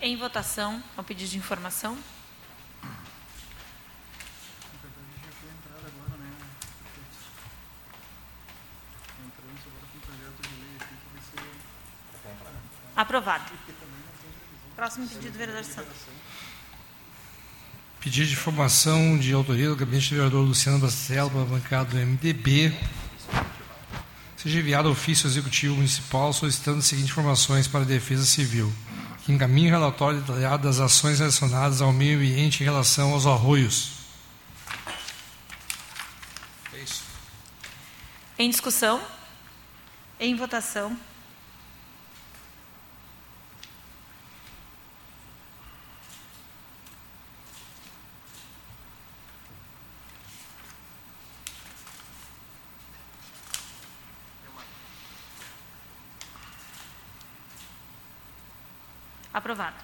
Em 0.00 0.16
votação, 0.16 0.82
ao 0.96 1.02
pedido 1.02 1.30
de 1.30 1.38
informação. 1.38 1.98
Aprovado. 12.94 13.52
Próximo 14.74 15.08
pedido, 15.08 15.38
vereador 15.38 15.64
Santos. 15.64 15.96
Pedido 18.00 18.28
de 18.28 18.32
informação 18.32 19.18
de 19.18 19.32
autoria 19.32 19.68
do 19.68 19.74
gabinete 19.74 20.10
do 20.10 20.16
vereador 20.16 20.44
Luciano 20.46 20.78
Bastelo 20.78 21.30
para 21.30 21.42
a 21.42 21.44
bancada 21.44 21.90
do 21.90 21.96
MDB. 21.96 22.72
Seja 24.36 24.60
enviado 24.60 24.86
ao 24.86 24.92
ofício 24.92 25.26
executivo 25.26 25.74
municipal 25.74 26.32
solicitando 26.32 26.78
as 26.78 26.86
seguintes 26.86 27.10
informações 27.10 27.66
para 27.66 27.80
a 27.80 27.84
Defesa 27.84 28.24
Civil. 28.24 28.72
Que 29.24 29.32
encaminhe 29.32 29.68
relatório 29.68 30.20
detalhado 30.20 30.62
das 30.62 30.78
ações 30.78 31.18
relacionadas 31.18 31.82
ao 31.82 31.92
meio 31.92 32.18
ambiente 32.18 32.62
em 32.62 32.64
relação 32.64 33.14
aos 33.14 33.26
arroios. 33.26 33.90
É 36.72 36.78
isso. 36.78 37.02
Em 38.38 38.48
discussão? 38.48 39.02
Em 40.20 40.36
votação? 40.36 40.96
aprovado. 59.48 59.76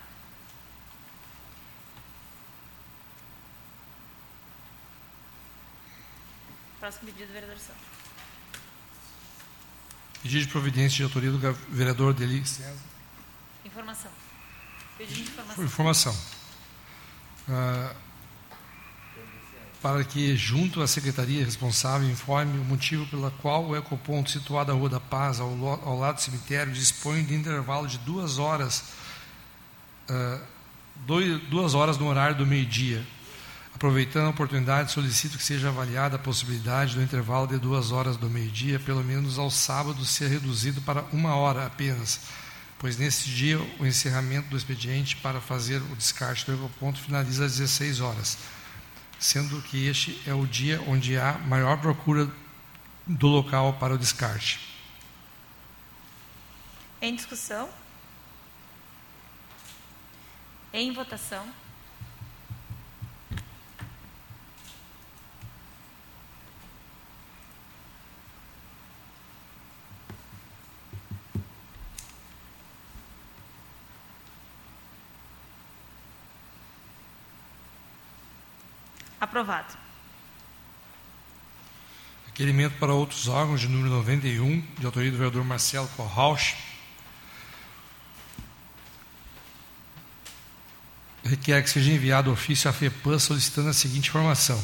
Próximo 6.78 7.11
pedido, 7.11 7.33
vereador 7.33 7.56
Santos. 7.56 7.83
Pedido 10.23 10.44
de 10.44 10.50
providência 10.50 10.97
de 10.99 11.02
autoria 11.04 11.30
do 11.30 11.38
vereador 11.71 12.12
Deli 12.12 12.47
César. 12.47 12.76
Informação. 13.64 14.11
Pedido 14.99 15.16
de 15.16 15.23
informação. 15.23 15.64
Informação. 15.64 16.16
Ah, 17.49 17.94
para 19.80 20.04
que, 20.04 20.37
junto 20.37 20.83
à 20.83 20.87
secretaria 20.87 21.44
responsável, 21.44 22.09
informe 22.09 22.59
o 22.59 22.64
motivo 22.64 23.06
pela 23.06 23.30
qual 23.30 23.66
o 23.66 23.76
ecoponto 23.76 24.30
situado 24.30 24.73
à 24.73 24.75
Rua 24.75 24.88
da 24.90 25.00
Paz, 25.00 25.40
ao, 25.40 25.49
ao 25.49 25.99
lado 25.99 26.16
do 26.16 26.23
cemitério, 26.23 26.73
dispõe 26.73 27.25
de 27.25 27.35
intervalo 27.35 27.87
de 27.87 27.99
duas 27.99 28.38
horas 28.38 29.03
ah, 30.08 30.40
dois- 31.06 31.40
duas 31.49 31.75
horas 31.75 31.99
no 31.99 32.06
horário 32.06 32.37
do 32.37 32.46
meio-dia. 32.46 33.04
Aproveitando 33.75 34.26
a 34.26 34.30
oportunidade, 34.30 34.92
solicito 34.92 35.37
que 35.37 35.42
seja 35.42 35.68
avaliada 35.68 36.14
a 36.16 36.18
possibilidade 36.18 36.94
do 36.94 37.02
intervalo 37.02 37.46
de 37.49 37.58
duas 37.58 37.90
horas 37.90 38.16
do 38.16 38.30
meio-dia, 38.30 38.78
pelo 38.78 39.02
menos 39.02 39.38
aos 39.38 39.54
sábados, 39.54 40.08
ser 40.11 40.28
reduzido 40.28 40.80
para 40.82 41.02
uma 41.12 41.34
hora 41.34 41.66
apenas, 41.66 42.20
pois 42.78 42.96
nesse 42.96 43.28
dia 43.28 43.58
o 43.80 43.84
encerramento 43.84 44.49
do 44.49 44.56
expediente 44.56 45.16
para 45.16 45.40
fazer 45.40 45.82
o 45.82 45.96
descarte 45.96 46.46
do 46.46 46.54
ecoponto 46.54 47.00
finaliza 47.00 47.46
às 47.46 47.56
16 47.58 48.00
horas, 48.00 48.38
sendo 49.18 49.61
que 49.62 49.87
este 49.88 50.23
é 50.25 50.32
o 50.32 50.46
dia 50.46 50.80
onde 50.87 51.18
há 51.18 51.32
maior 51.38 51.76
procura 51.78 52.30
do 53.06 53.26
local 53.26 53.73
para 53.75 53.94
o 53.94 53.99
descarte. 53.99 54.61
Em 57.02 57.14
discussão? 57.14 57.68
Em 60.76 60.90
votação? 60.90 61.46
Aprovado. 79.20 79.78
Requerimento 82.26 82.76
para 82.80 82.92
outros 82.92 83.28
órgãos 83.28 83.60
de 83.60 83.68
número 83.68 83.90
91, 83.90 84.60
de 84.76 84.84
autoria 84.84 85.12
do 85.12 85.16
vereador 85.16 85.44
Marcelo 85.44 85.86
Corrauch. 85.96 86.73
Requer 91.24 91.62
que 91.62 91.70
seja 91.70 91.90
enviado 91.90 92.30
ofício 92.30 92.68
à 92.68 92.72
FEPAM 92.72 93.18
solicitando 93.18 93.70
a 93.70 93.72
seguinte 93.72 94.10
informação. 94.10 94.62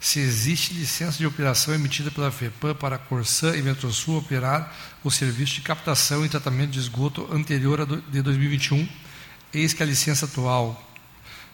Se 0.00 0.18
existe 0.18 0.72
licença 0.74 1.18
de 1.18 1.26
operação 1.26 1.74
emitida 1.74 2.10
pela 2.10 2.30
FEPAM 2.30 2.74
para 2.74 2.96
a 2.96 2.98
Corsã 2.98 3.56
e 3.56 3.62
Metrosul 3.62 4.18
operar 4.18 4.74
o 5.02 5.10
serviço 5.10 5.54
de 5.54 5.60
captação 5.62 6.24
e 6.24 6.28
tratamento 6.28 6.70
de 6.70 6.78
esgoto 6.78 7.26
anterior 7.32 7.80
a 7.80 7.84
de 7.84 8.22
2021, 8.22 8.88
eis 9.52 9.72
que 9.72 9.82
a 9.82 9.86
licença 9.86 10.26
atual, 10.26 10.82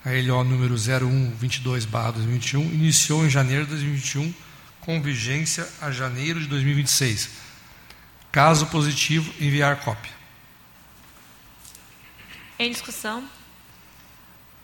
a 0.04 0.10
LO 0.10 0.44
número 0.44 0.74
0122/2021, 0.74 2.60
iniciou 2.72 3.24
em 3.24 3.30
janeiro 3.30 3.64
de 3.64 3.70
2021 3.70 4.34
com 4.80 5.00
vigência 5.02 5.68
a 5.80 5.90
janeiro 5.90 6.40
de 6.40 6.46
2026. 6.46 7.30
Caso 8.32 8.66
positivo, 8.66 9.32
enviar 9.40 9.80
cópia. 9.80 10.12
Em 12.58 12.70
discussão? 12.70 13.24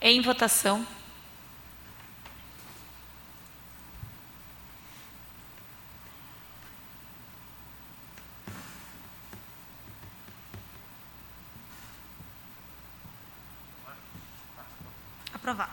Em 0.00 0.20
votação? 0.20 0.86
Aprovado. 15.34 15.72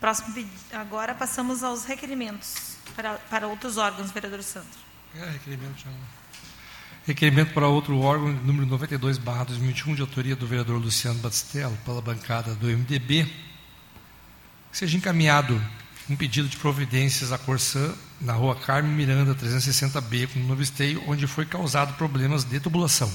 Próximo 0.00 0.48
Agora 0.72 1.14
passamos 1.14 1.62
aos 1.62 1.84
requerimentos 1.84 2.76
para, 2.96 3.18
para 3.18 3.46
outros 3.46 3.76
órgãos, 3.76 4.10
vereador 4.10 4.42
Sandro. 4.42 4.68
É, 5.14 5.30
requerimento 5.30 5.78
já. 5.78 6.19
Requerimento 7.10 7.52
para 7.52 7.66
outro 7.66 7.98
órgão, 7.98 8.28
número 8.28 8.64
92, 8.66 9.18
barra 9.18 9.42
2021, 9.42 9.96
de 9.96 10.00
autoria 10.00 10.36
do 10.36 10.46
vereador 10.46 10.80
Luciano 10.80 11.18
Batistello, 11.18 11.76
pela 11.84 12.00
bancada 12.00 12.54
do 12.54 12.68
MDB, 12.68 13.24
que 14.70 14.78
seja 14.78 14.96
encaminhado 14.96 15.60
um 16.08 16.14
pedido 16.14 16.48
de 16.48 16.56
providências 16.56 17.32
à 17.32 17.36
Corsã, 17.36 17.92
na 18.20 18.34
rua 18.34 18.54
Carmen 18.54 18.92
Miranda, 18.92 19.34
360B, 19.34 20.28
com 20.28 20.38
Novo 20.38 20.62
Esteio, 20.62 21.02
onde 21.08 21.26
foi 21.26 21.44
causado 21.44 21.94
problemas 21.94 22.44
de 22.44 22.60
tubulação. 22.60 23.12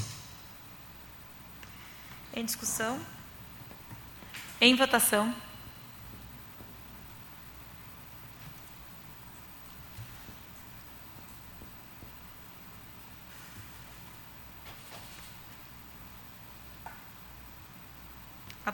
Em 2.35 2.43
discussão? 2.43 2.99
Em 4.59 4.75
votação? 4.75 5.33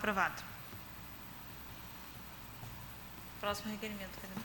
Aprovado. 0.02 0.42
Próximo 3.40 3.72
requerimento, 3.72 4.10
vereador. 4.20 4.44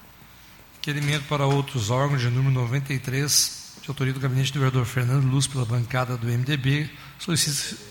Requerimento 0.74 1.24
para 1.28 1.46
outros 1.46 1.88
órgãos 1.88 2.20
de 2.20 2.28
número 2.28 2.54
93, 2.54 3.78
de 3.80 3.88
autoria 3.88 4.12
do 4.12 4.20
gabinete 4.20 4.52
do 4.52 4.58
vereador 4.58 4.84
Fernando 4.84 5.24
Luz, 5.24 5.46
pela 5.46 5.64
bancada 5.64 6.14
do 6.14 6.26
MDB, 6.26 6.90
solicita, 7.18 7.82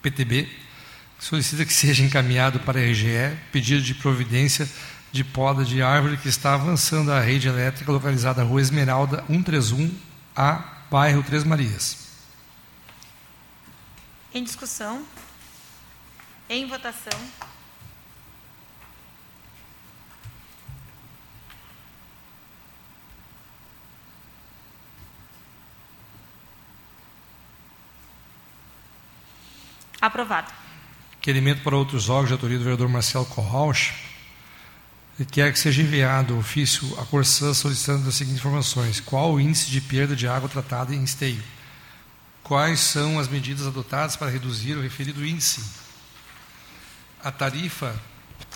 PTB, 0.00 0.48
solicita 1.18 1.66
que 1.66 1.74
seja 1.74 2.02
encaminhado 2.02 2.58
para 2.60 2.80
a 2.80 2.82
RGE 2.82 3.36
pedido 3.52 3.82
de 3.82 3.94
providência 3.94 4.66
de 5.12 5.22
poda 5.22 5.62
de 5.62 5.82
árvore 5.82 6.16
que 6.16 6.28
está 6.30 6.54
avançando 6.54 7.12
a 7.12 7.20
rede 7.20 7.48
elétrica 7.48 7.92
localizada 7.92 8.42
na 8.42 8.48
Rua 8.48 8.62
Esmeralda 8.62 9.22
131A, 9.28 10.64
bairro 10.90 11.22
Três 11.22 11.44
Marias. 11.44 11.98
Em 14.32 14.42
discussão? 14.42 15.04
Em 16.52 16.66
votação? 16.66 17.16
Aprovado. 30.00 30.52
Requerimento 31.12 31.62
para 31.62 31.76
outros 31.76 32.08
órgãos 32.08 32.26
de 32.26 32.32
autoria 32.32 32.58
do 32.58 32.64
vereador 32.64 32.88
Marcelo 32.88 33.26
Corrauch, 33.26 33.92
quer 35.30 35.52
que 35.52 35.58
seja 35.58 35.82
enviado 35.82 36.36
ofício 36.36 36.98
à 36.98 37.06
Corsã 37.06 37.54
solicitando 37.54 38.08
as 38.08 38.16
seguintes 38.16 38.40
informações. 38.40 38.98
Qual 38.98 39.34
o 39.34 39.40
índice 39.40 39.70
de 39.70 39.80
perda 39.80 40.16
de 40.16 40.26
água 40.26 40.48
tratada 40.48 40.92
em 40.92 41.04
esteio? 41.04 41.44
Quais 42.42 42.80
são 42.80 43.20
as 43.20 43.28
medidas 43.28 43.68
adotadas 43.68 44.16
para 44.16 44.32
reduzir 44.32 44.74
o 44.74 44.82
referido 44.82 45.24
índice? 45.24 45.88
A 47.22 47.30
tarifa 47.30 47.94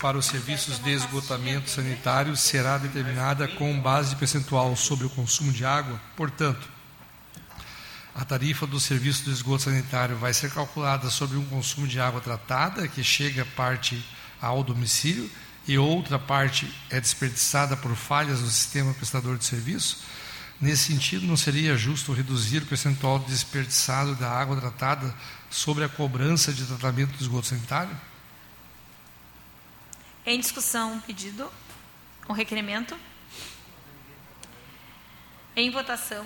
para 0.01 0.17
os 0.17 0.25
serviços 0.25 0.79
de 0.79 0.89
esgotamento 0.89 1.69
sanitário 1.69 2.35
será 2.35 2.79
determinada 2.79 3.47
com 3.47 3.79
base 3.79 4.09
de 4.09 4.15
percentual 4.15 4.75
sobre 4.75 5.05
o 5.05 5.09
consumo 5.09 5.51
de 5.51 5.63
água, 5.63 6.01
portanto, 6.15 6.67
a 8.15 8.25
tarifa 8.25 8.65
do 8.65 8.79
serviço 8.79 9.25
do 9.25 9.31
esgoto 9.31 9.63
sanitário 9.63 10.17
vai 10.17 10.33
ser 10.33 10.49
calculada 10.49 11.11
sobre 11.11 11.37
um 11.37 11.45
consumo 11.45 11.85
de 11.85 11.99
água 11.99 12.19
tratada, 12.19 12.87
que 12.87 13.03
chega 13.03 13.45
parte 13.55 14.03
ao 14.41 14.63
domicílio, 14.63 15.29
e 15.67 15.77
outra 15.77 16.17
parte 16.17 16.67
é 16.89 16.99
desperdiçada 16.99 17.77
por 17.77 17.95
falhas 17.95 18.41
no 18.41 18.47
sistema 18.47 18.93
prestador 18.95 19.37
de 19.37 19.45
serviço. 19.45 19.99
Nesse 20.59 20.93
sentido, 20.93 21.27
não 21.27 21.37
seria 21.37 21.77
justo 21.77 22.13
reduzir 22.13 22.63
o 22.63 22.65
percentual 22.65 23.19
desperdiçado 23.19 24.15
da 24.15 24.31
água 24.31 24.55
tratada 24.55 25.13
sobre 25.51 25.83
a 25.83 25.89
cobrança 25.89 26.51
de 26.51 26.65
tratamento 26.65 27.17
do 27.17 27.21
esgoto 27.21 27.47
sanitário? 27.47 27.95
Em 30.27 30.39
discussão, 30.39 30.93
um 30.93 30.99
pedido, 30.99 31.51
um 32.27 32.33
requerimento. 32.33 32.97
Em 35.55 35.69
votação. 35.69 36.25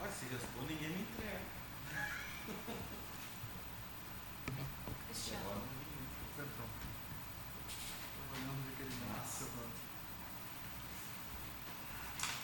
Mas 0.00 0.12
se 0.12 0.26
responde, 0.26 0.74
ninguém 0.74 0.90
me 0.90 1.00
entrega. 1.00 1.40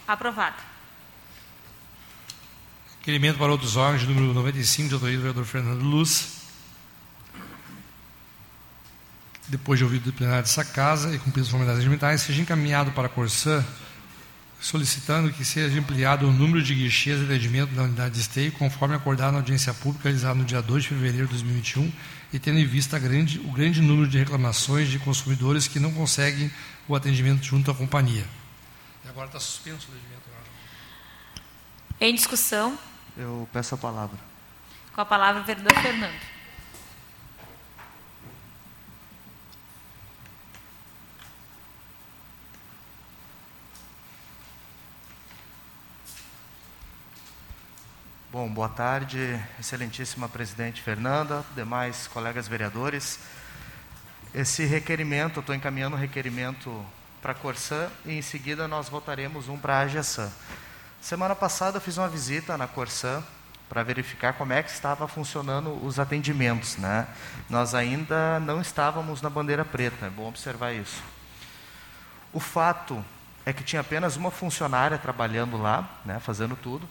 Aprovado. 0.09 0.80
Requerimento 3.01 3.39
para 3.39 3.51
outros 3.51 3.77
órgãos, 3.77 4.07
número 4.07 4.35
95, 4.35 4.89
de 4.89 4.95
autoria 4.95 5.17
do 5.17 5.23
vereador 5.23 5.45
Fernando 5.47 5.83
Luz. 5.83 6.43
Depois 9.49 9.79
de 9.79 9.85
ouvido 9.85 10.05
do 10.05 10.13
plenário 10.13 10.43
dessa 10.43 10.63
casa 10.63 11.15
e 11.15 11.19
cumpridas 11.19 11.47
as 11.47 11.51
formalidades 11.51 11.79
regimentais, 11.79 12.21
seja 12.21 12.43
encaminhado 12.43 12.93
para 12.93 13.07
a 13.07 13.09
Corsã, 13.09 13.65
solicitando 14.61 15.33
que 15.33 15.47
seja 15.47 15.81
ampliado 15.81 16.29
o 16.29 16.33
número 16.33 16.63
de 16.63 16.75
guichês 16.75 17.19
de 17.19 17.25
atendimento 17.25 17.75
da 17.75 17.85
unidade 17.85 18.17
de 18.17 18.21
esteio, 18.21 18.53
conforme 18.53 18.95
acordado 18.95 19.33
na 19.33 19.39
audiência 19.39 19.73
pública 19.73 20.05
realizada 20.05 20.35
no 20.35 20.45
dia 20.45 20.61
2 20.61 20.83
de 20.83 20.89
fevereiro 20.91 21.27
de 21.27 21.33
2021, 21.33 21.91
e 22.35 22.39
tendo 22.39 22.59
em 22.59 22.67
vista 22.67 22.99
grande, 22.99 23.39
o 23.39 23.51
grande 23.51 23.81
número 23.81 24.11
de 24.11 24.19
reclamações 24.19 24.89
de 24.89 24.99
consumidores 24.99 25.67
que 25.67 25.81
não 25.81 25.91
conseguem 25.95 26.53
o 26.87 26.95
atendimento 26.95 27.43
junto 27.47 27.71
à 27.71 27.75
companhia. 27.75 28.27
E 29.07 29.09
agora 29.09 29.27
está 29.27 29.41
suspenso 29.41 29.89
o 29.89 29.91
atendimento. 29.91 30.21
Em 32.03 32.15
discussão, 32.15 32.79
Eu 33.17 33.49
peço 33.53 33.75
a 33.75 33.79
palavra. 33.79 34.19
com 34.95 35.01
a 35.01 35.05
palavra 35.05 35.43
o 35.43 35.45
vereador 35.45 35.75
Fernando. 35.81 36.41
Bom, 48.33 48.49
boa 48.49 48.69
tarde, 48.69 49.39
excelentíssima 49.59 50.29
presidente 50.29 50.81
Fernanda, 50.81 51.45
demais 51.55 52.07
colegas 52.07 52.47
vereadores. 52.47 53.19
Esse 54.33 54.65
requerimento, 54.65 55.41
estou 55.41 55.53
encaminhando 55.53 55.97
um 55.97 55.99
requerimento 55.99 56.87
para 57.21 57.33
a 57.33 57.35
Corsã 57.35 57.91
e 58.07 58.13
em 58.13 58.23
seguida 58.23 58.69
nós 58.69 58.89
votaremos 58.89 59.49
um 59.49 59.59
para 59.59 59.79
a 59.79 59.81
AGESAN. 59.81 60.33
Semana 61.01 61.35
passada 61.35 61.79
eu 61.79 61.81
fiz 61.81 61.97
uma 61.97 62.09
visita 62.09 62.59
na 62.59 62.69
Corsã 62.69 63.25
para 63.71 63.83
verificar 63.83 64.35
como 64.35 64.53
é 64.53 64.63
que 64.63 64.71
estava 64.71 65.09
funcionando 65.09 65.73
os 65.85 65.99
atendimentos. 65.99 66.77
Né? 66.77 67.07
Nós 67.49 67.75
ainda 67.75 68.39
não 68.41 68.61
estávamos 68.61 69.23
na 69.23 69.31
bandeira 69.31 69.65
preta, 69.65 70.07
é 70.07 70.11
bom 70.11 70.29
observar 70.29 70.73
isso. 70.73 71.03
O 72.33 72.39
fato 72.39 73.03
é 73.47 73.53
que 73.53 73.65
tinha 73.65 73.81
apenas 73.81 74.17
uma 74.17 74.31
funcionária 74.31 74.99
trabalhando 74.99 75.57
lá, 75.57 75.89
né, 76.05 76.21
fazendo 76.21 76.55
tudo. 76.55 76.87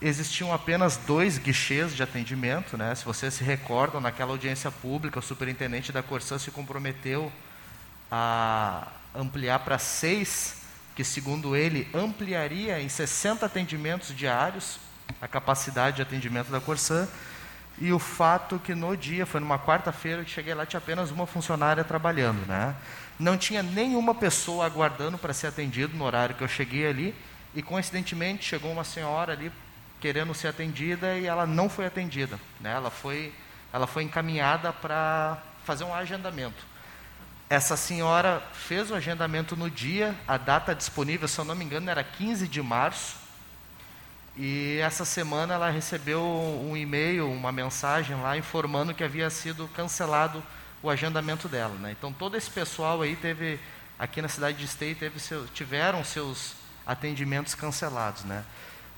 Existiam 0.00 0.52
apenas 0.52 0.96
dois 0.96 1.36
guichês 1.36 1.94
de 1.94 2.02
atendimento. 2.02 2.78
Né? 2.78 2.94
Se 2.94 3.04
vocês 3.04 3.34
se 3.34 3.44
recordam, 3.44 4.00
naquela 4.00 4.30
audiência 4.30 4.70
pública, 4.70 5.18
o 5.18 5.22
superintendente 5.22 5.92
da 5.92 6.02
Corsã 6.02 6.38
se 6.38 6.50
comprometeu 6.50 7.30
a 8.10 8.88
ampliar 9.14 9.60
para 9.60 9.78
seis, 9.78 10.63
que, 10.94 11.02
segundo 11.02 11.56
ele, 11.56 11.88
ampliaria 11.92 12.80
em 12.80 12.88
60 12.88 13.44
atendimentos 13.44 14.14
diários 14.14 14.78
a 15.20 15.28
capacidade 15.28 15.96
de 15.96 16.02
atendimento 16.02 16.50
da 16.50 16.60
Corsã. 16.60 17.08
E 17.78 17.92
o 17.92 17.98
fato 17.98 18.58
que 18.60 18.74
no 18.74 18.96
dia, 18.96 19.26
foi 19.26 19.40
numa 19.40 19.58
quarta-feira 19.58 20.22
que 20.24 20.30
cheguei 20.30 20.54
lá, 20.54 20.64
tinha 20.64 20.78
apenas 20.78 21.10
uma 21.10 21.26
funcionária 21.26 21.82
trabalhando. 21.82 22.46
Né? 22.46 22.74
Não 23.18 23.36
tinha 23.36 23.62
nenhuma 23.62 24.14
pessoa 24.14 24.64
aguardando 24.64 25.18
para 25.18 25.32
ser 25.32 25.48
atendido 25.48 25.96
no 25.96 26.04
horário 26.04 26.36
que 26.36 26.44
eu 26.44 26.48
cheguei 26.48 26.86
ali. 26.86 27.14
E 27.54 27.62
coincidentemente 27.62 28.44
chegou 28.44 28.70
uma 28.70 28.84
senhora 28.84 29.32
ali 29.32 29.50
querendo 30.00 30.34
ser 30.34 30.48
atendida 30.48 31.16
e 31.16 31.26
ela 31.26 31.46
não 31.46 31.68
foi 31.68 31.86
atendida. 31.86 32.38
Né? 32.60 32.72
Ela, 32.72 32.90
foi, 32.90 33.32
ela 33.72 33.86
foi 33.86 34.04
encaminhada 34.04 34.72
para 34.72 35.38
fazer 35.64 35.82
um 35.84 35.94
agendamento. 35.94 36.73
Essa 37.48 37.76
senhora 37.76 38.42
fez 38.52 38.90
o 38.90 38.94
agendamento 38.94 39.54
no 39.54 39.70
dia, 39.70 40.14
a 40.26 40.36
data 40.36 40.74
disponível, 40.74 41.28
se 41.28 41.38
eu 41.38 41.44
não 41.44 41.54
me 41.54 41.64
engano, 41.64 41.90
era 41.90 42.02
15 42.02 42.48
de 42.48 42.62
março. 42.62 43.16
E 44.36 44.78
essa 44.82 45.04
semana 45.04 45.54
ela 45.54 45.70
recebeu 45.70 46.22
um 46.22 46.76
e-mail, 46.76 47.30
uma 47.30 47.52
mensagem 47.52 48.20
lá 48.20 48.36
informando 48.36 48.94
que 48.94 49.04
havia 49.04 49.30
sido 49.30 49.68
cancelado 49.68 50.42
o 50.82 50.90
agendamento 50.90 51.48
dela. 51.48 51.74
Né? 51.76 51.92
Então 51.92 52.12
todo 52.12 52.36
esse 52.36 52.50
pessoal 52.50 53.00
aí 53.02 53.14
teve, 53.14 53.60
aqui 53.98 54.20
na 54.20 54.28
cidade 54.28 54.58
de 54.58 54.64
Esteio, 54.64 54.96
teve 54.96 55.20
seu, 55.20 55.46
tiveram 55.48 56.02
seus 56.02 56.54
atendimentos 56.84 57.54
cancelados. 57.54 58.24
Né? 58.24 58.44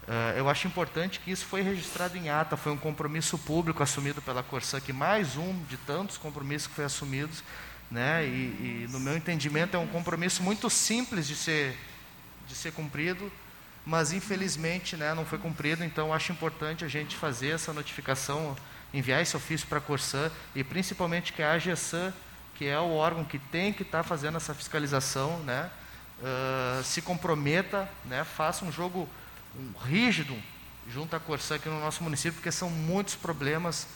Uh, 0.08 0.38
eu 0.38 0.48
acho 0.48 0.66
importante 0.66 1.20
que 1.20 1.30
isso 1.30 1.44
foi 1.44 1.62
registrado 1.62 2.16
em 2.16 2.30
ata, 2.30 2.56
foi 2.56 2.72
um 2.72 2.78
compromisso 2.78 3.36
público 3.36 3.82
assumido 3.82 4.22
pela 4.22 4.42
Corsã, 4.42 4.80
que 4.80 4.92
mais 4.92 5.36
um 5.36 5.62
de 5.64 5.76
tantos 5.76 6.16
compromissos 6.16 6.68
que 6.68 6.74
foi 6.74 6.84
assumidos, 6.84 7.42
né? 7.90 8.24
E, 8.24 8.84
e, 8.84 8.88
no 8.90 8.98
meu 8.98 9.16
entendimento 9.16 9.76
é 9.76 9.78
um 9.78 9.86
compromisso 9.86 10.42
muito 10.42 10.68
simples 10.68 11.26
de 11.26 11.36
ser 11.36 11.76
de 12.46 12.54
ser 12.54 12.72
cumprido, 12.72 13.30
mas 13.84 14.12
infelizmente, 14.12 14.96
né, 14.96 15.14
não 15.14 15.24
foi 15.24 15.38
cumprido. 15.38 15.84
Então 15.84 16.12
acho 16.14 16.32
importante 16.32 16.84
a 16.84 16.88
gente 16.88 17.16
fazer 17.16 17.50
essa 17.50 17.72
notificação, 17.72 18.56
enviar 18.94 19.20
esse 19.20 19.36
ofício 19.36 19.66
para 19.66 19.78
a 19.78 19.80
Corsã 19.80 20.30
e 20.54 20.62
principalmente 20.62 21.32
que 21.32 21.42
a 21.42 21.52
AGESAN, 21.52 22.12
que 22.54 22.66
é 22.66 22.78
o 22.78 22.92
órgão 22.92 23.24
que 23.24 23.38
tem 23.38 23.72
que 23.72 23.82
estar 23.82 23.98
tá 23.98 24.04
fazendo 24.04 24.36
essa 24.36 24.54
fiscalização, 24.54 25.40
né, 25.40 25.70
uh, 26.20 26.82
se 26.82 27.02
comprometa, 27.02 27.88
né, 28.04 28.24
faça 28.24 28.64
um 28.64 28.72
jogo 28.72 29.08
rígido 29.84 30.36
junto 30.88 31.16
à 31.16 31.20
Corsã 31.20 31.56
aqui 31.56 31.68
no 31.68 31.80
nosso 31.80 32.02
município, 32.02 32.34
porque 32.34 32.52
são 32.52 32.70
muitos 32.70 33.16
problemas 33.16 33.88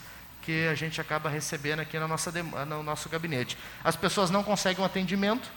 que 0.42 0.66
a 0.68 0.74
gente 0.74 1.00
acaba 1.00 1.28
recebendo 1.28 1.80
aqui 1.80 1.98
na 1.98 2.08
nossa, 2.08 2.32
no 2.66 2.82
nosso 2.82 3.08
gabinete. 3.08 3.56
As 3.84 3.96
pessoas 3.96 4.30
não 4.30 4.42
conseguem 4.42 4.82
um 4.82 4.86
atendimento, 4.86 5.50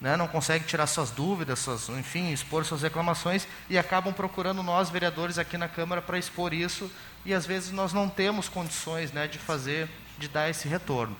né, 0.00 0.16
não 0.16 0.26
conseguem 0.26 0.66
tirar 0.66 0.86
suas 0.86 1.10
dúvidas, 1.10 1.60
suas, 1.60 1.88
enfim, 1.88 2.32
expor 2.32 2.64
suas 2.64 2.82
reclamações 2.82 3.46
e 3.70 3.78
acabam 3.78 4.12
procurando 4.12 4.62
nós, 4.62 4.90
vereadores, 4.90 5.38
aqui 5.38 5.56
na 5.56 5.68
Câmara 5.68 6.02
para 6.02 6.18
expor 6.18 6.52
isso 6.52 6.90
e 7.24 7.32
às 7.32 7.46
vezes 7.46 7.70
nós 7.70 7.92
não 7.92 8.08
temos 8.08 8.48
condições 8.48 9.12
né, 9.12 9.26
de 9.26 9.38
fazer, 9.38 9.88
de 10.18 10.28
dar 10.28 10.50
esse 10.50 10.68
retorno. 10.68 11.16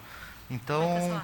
Então, 0.50 1.22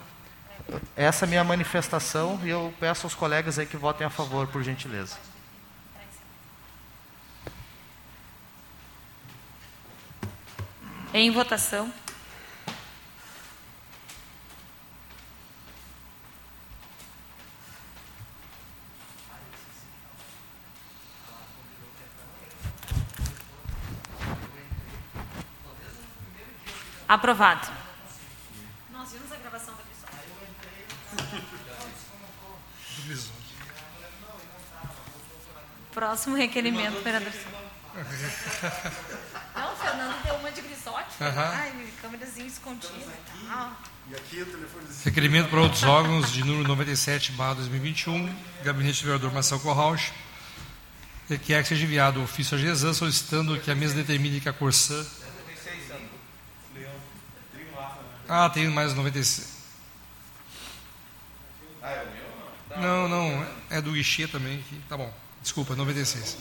essa 0.96 1.24
é 1.24 1.26
a 1.26 1.28
minha 1.28 1.44
manifestação 1.44 2.40
e 2.42 2.48
eu 2.48 2.72
peço 2.80 3.06
aos 3.06 3.14
colegas 3.14 3.58
aí 3.58 3.66
que 3.66 3.76
votem 3.76 4.06
a 4.06 4.10
favor, 4.10 4.46
por 4.46 4.62
gentileza. 4.62 5.16
Em 11.12 11.28
votação. 11.32 11.92
Aprovado. 27.08 27.66
Nós 28.92 29.10
vimos 29.10 29.32
a 29.32 29.36
gravação 29.36 29.74
da 29.74 29.82
pessoa. 29.82 30.12
Próximo 35.92 36.36
requerimento, 36.36 37.02
vereador. 37.02 37.32
O 39.90 39.92
Fernando 39.92 40.22
deu 40.22 40.34
uma 40.36 40.52
de 40.52 40.60
grisote. 40.60 41.16
Ai, 41.20 41.72
câmerazinha 42.00 42.46
escondida 42.46 42.94
e 42.94 43.48
tal. 43.48 43.76
Requerimento 45.04 45.48
para 45.48 45.60
outros 45.60 45.82
órgãos 45.82 46.32
de 46.32 46.44
número 46.44 46.66
97, 46.68 47.32
barra 47.32 47.54
2021, 47.54 48.32
Gabinete 48.62 49.00
do 49.00 49.06
Vereador 49.06 49.32
Marcelo 49.32 49.60
Corrauch, 49.60 50.12
requer 51.28 51.62
que 51.62 51.68
seja 51.68 51.84
enviado 51.84 52.20
o 52.20 52.24
ofício 52.24 52.56
à 52.56 52.60
GESAN 52.60 52.92
solicitando 52.92 53.58
que 53.58 53.70
a 53.70 53.74
mesa 53.74 53.94
determine 53.94 54.40
que 54.40 54.48
a 54.48 54.52
Corsã. 54.52 55.04
Ah, 58.28 58.48
tem 58.48 58.68
mais 58.68 58.94
96. 58.94 59.58
Não, 62.76 63.08
não, 63.08 63.46
é 63.68 63.80
do 63.80 63.92
guichê 63.92 64.28
também. 64.28 64.60
aqui. 64.60 64.80
Tá 64.88 64.96
bom, 64.96 65.12
desculpa, 65.42 65.74
96. 65.74 66.36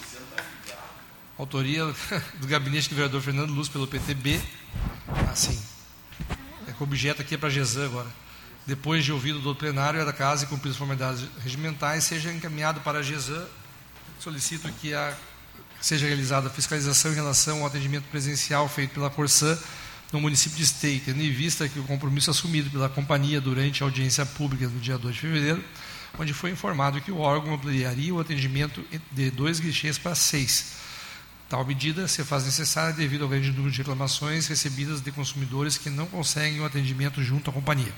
Autoria 1.40 1.86
do 2.38 2.48
gabinete 2.48 2.90
do 2.90 2.96
vereador 2.96 3.22
Fernando 3.22 3.52
Luz 3.52 3.70
pelo 3.70 3.88
PTB. 3.88 4.42
Assim. 5.32 5.58
É 6.68 6.74
que 6.74 6.82
o 6.82 6.84
objeto 6.84 7.22
aqui 7.22 7.36
é 7.36 7.38
para 7.38 7.50
GESAN 7.50 7.86
agora. 7.86 8.10
Depois 8.68 9.06
de 9.06 9.14
ouvido 9.14 9.40
do 9.40 9.56
plenário 9.56 10.06
da 10.06 10.12
casa 10.12 10.44
e 10.44 10.48
cumpridas 10.48 10.74
as 10.74 10.78
formalidades 10.78 11.26
regimentais, 11.42 12.04
seja 12.04 12.30
encaminhado 12.34 12.82
para 12.82 13.00
a 13.00 13.02
GESAN. 13.02 13.48
Solicito 14.20 14.70
que 14.82 14.94
a, 14.94 15.18
seja 15.80 16.06
realizada 16.08 16.48
a 16.48 16.50
fiscalização 16.50 17.14
em 17.14 17.16
relação 17.16 17.62
ao 17.62 17.68
atendimento 17.68 18.04
presencial 18.12 18.68
feito 18.68 18.96
pela 18.96 19.10
Corsã 19.10 19.58
no 20.12 20.20
município 20.20 20.58
de 20.58 20.66
Esteio, 20.66 21.02
tendo 21.06 21.22
em 21.22 21.32
vista 21.32 21.70
que 21.70 21.80
o 21.80 21.84
compromisso 21.86 22.30
assumido 22.30 22.70
pela 22.70 22.90
companhia 22.90 23.40
durante 23.40 23.82
a 23.82 23.86
audiência 23.86 24.26
pública 24.26 24.68
no 24.68 24.80
dia 24.82 24.98
2 24.98 25.16
de 25.16 25.22
fevereiro, 25.22 25.64
onde 26.18 26.34
foi 26.34 26.52
informado 26.52 27.00
que 27.00 27.14
o 27.14 27.20
órgão 27.20 27.54
ampliaria 27.54 28.14
o 28.14 28.20
atendimento 28.20 28.84
de 29.10 29.32
dois 29.32 29.62
guichês 29.62 29.98
para 29.98 30.14
seis. 30.16 30.89
Tal 31.50 31.66
medida 31.66 32.08
se 32.08 32.24
faz 32.24 32.46
necessária 32.46 32.94
devido 32.94 33.24
ao 33.24 33.30
grande 33.30 33.50
número 33.50 33.72
de 33.72 33.80
reclamações 33.80 34.46
recebidas 34.46 35.02
de 35.02 35.12
consumidores 35.12 35.80
que 35.80 35.90
não 35.90 36.06
conseguem 36.06 36.60
o 36.60 36.66
atendimento 36.66 37.24
junto 37.24 37.50
à 37.50 37.54
companhia. 37.54 37.92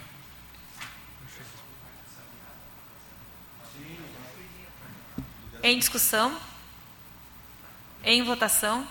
Em 5.61 5.77
discussão. 5.77 6.39
Em 8.05 8.23
votação. 8.23 8.87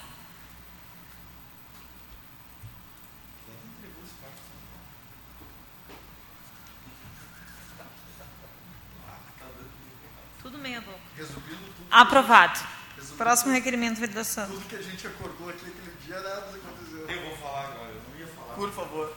Tudo 10.42 10.58
meia 10.58 10.82
boca. 10.82 10.98
Resumindo 11.16 11.48
tudo, 11.48 11.86
Aprovado. 11.90 12.79
Próximo 13.20 13.52
requerimento, 13.52 14.00
vereador 14.00 14.24
Santos. 14.24 14.54
tudo 14.54 14.66
que 14.66 14.76
a 14.76 14.82
gente 14.82 15.06
acordou 15.06 15.50
aqui 15.50 15.66
aquele 15.66 15.94
dia, 16.06 16.14
nada 16.14 16.38
aconteceu. 16.56 17.06
Eu 17.06 17.28
vou 17.28 17.36
falar 17.36 17.66
agora, 17.66 17.90
eu 17.90 18.00
não 18.10 18.18
ia 18.18 18.26
falar. 18.28 18.54
Por 18.54 18.72
favor. 18.72 19.14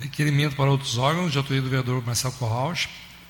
Requerimento 0.00 0.56
para 0.56 0.68
outros 0.68 0.98
órgãos, 0.98 1.30
de 1.30 1.38
autoria 1.38 1.62
do 1.62 1.68
vereador 1.68 2.04
Marcelo 2.04 2.34
Corrauch, 2.34 2.88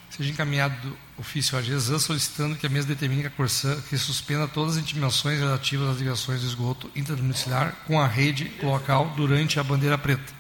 seja 0.09 0.31
encaminhado 0.33 0.75
do 0.81 0.97
ofício 1.19 1.59
à 1.59 1.61
GESAN 1.61 1.99
solicitando 1.99 2.57
que 2.57 2.67
a 2.67 2.71
mesa 2.71 2.87
determine 2.89 3.21
que 3.21 3.27
a 3.27 3.31
Corsã 3.31 3.79
que 3.83 3.99
suspenda 3.99 4.49
todas 4.49 4.77
as 4.79 4.83
intimações 4.83 5.39
relativas 5.39 5.91
às 5.91 5.99
ligações 5.99 6.41
do 6.41 6.47
esgoto 6.47 6.91
intradomiciliar 6.97 7.77
com 7.87 8.01
a 8.01 8.07
rede 8.07 8.51
local 8.63 9.11
durante 9.15 9.61
a 9.61 9.63
bandeira 9.63 9.99
preta. 9.99 10.33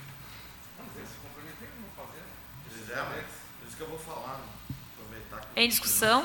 Fizemos, 2.70 3.12
por 3.58 3.68
isso 3.68 3.76
que 3.76 3.82
eu 3.82 3.88
vou 3.88 3.98
falar. 3.98 4.38
né? 4.38 4.44
Aproveitar 4.98 5.40
que 5.52 5.60
Em 5.60 5.68
discussão. 5.68 6.22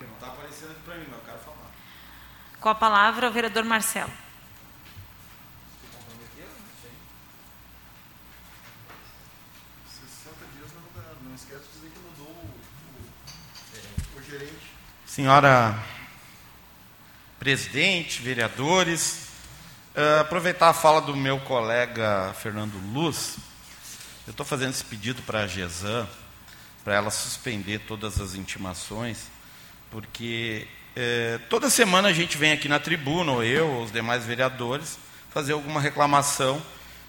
não 0.00 0.14
está 0.14 0.26
aparecendo 0.28 0.70
aqui 0.72 0.80
para 0.84 0.94
mim, 0.96 1.06
mas 1.10 1.18
eu 1.18 1.24
quero 1.24 1.38
falar. 1.38 1.70
Com 2.64 2.70
a 2.70 2.74
palavra, 2.74 3.28
o 3.28 3.30
vereador 3.30 3.62
Marcelo. 3.62 4.10
60 9.86 10.34
dias 10.56 10.70
não 10.72 10.80
dá. 10.96 11.10
Não 11.22 11.34
esquece 11.34 11.60
de 11.60 11.72
dizer 11.74 11.90
que 11.90 11.98
mudou 11.98 12.34
o, 12.34 12.48
o, 14.16 14.18
o 14.18 14.22
gerente. 14.22 14.72
Senhora 15.04 15.78
presidente, 17.38 18.22
vereadores, 18.22 19.28
eh, 19.94 20.20
aproveitar 20.20 20.70
a 20.70 20.72
fala 20.72 21.02
do 21.02 21.14
meu 21.14 21.38
colega 21.40 22.34
Fernando 22.40 22.78
Luz, 22.94 23.36
eu 24.26 24.30
estou 24.30 24.46
fazendo 24.46 24.70
esse 24.70 24.84
pedido 24.86 25.20
para 25.20 25.40
a 25.40 25.46
GESAN, 25.46 26.08
para 26.82 26.94
ela 26.94 27.10
suspender 27.10 27.80
todas 27.80 28.18
as 28.22 28.34
intimações, 28.34 29.26
porque 29.90 30.66
eh, 30.96 31.38
toda 31.48 31.68
semana 31.68 32.08
a 32.08 32.12
gente 32.12 32.36
vem 32.36 32.52
aqui 32.52 32.68
na 32.68 32.78
tribuna, 32.78 33.32
ou 33.32 33.44
eu, 33.44 33.68
ou 33.68 33.82
os 33.82 33.92
demais 33.92 34.24
vereadores, 34.24 34.98
fazer 35.30 35.52
alguma 35.52 35.80
reclamação 35.80 36.62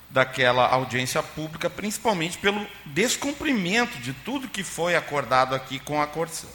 daquela 0.09 0.67
audiência 0.67 1.21
pública, 1.21 1.69
principalmente 1.69 2.37
pelo 2.37 2.65
descumprimento 2.85 3.97
de 3.99 4.13
tudo 4.13 4.47
que 4.47 4.63
foi 4.63 4.95
acordado 4.95 5.53
aqui 5.53 5.79
com 5.79 6.01
a 6.01 6.07
Corsã. 6.07 6.47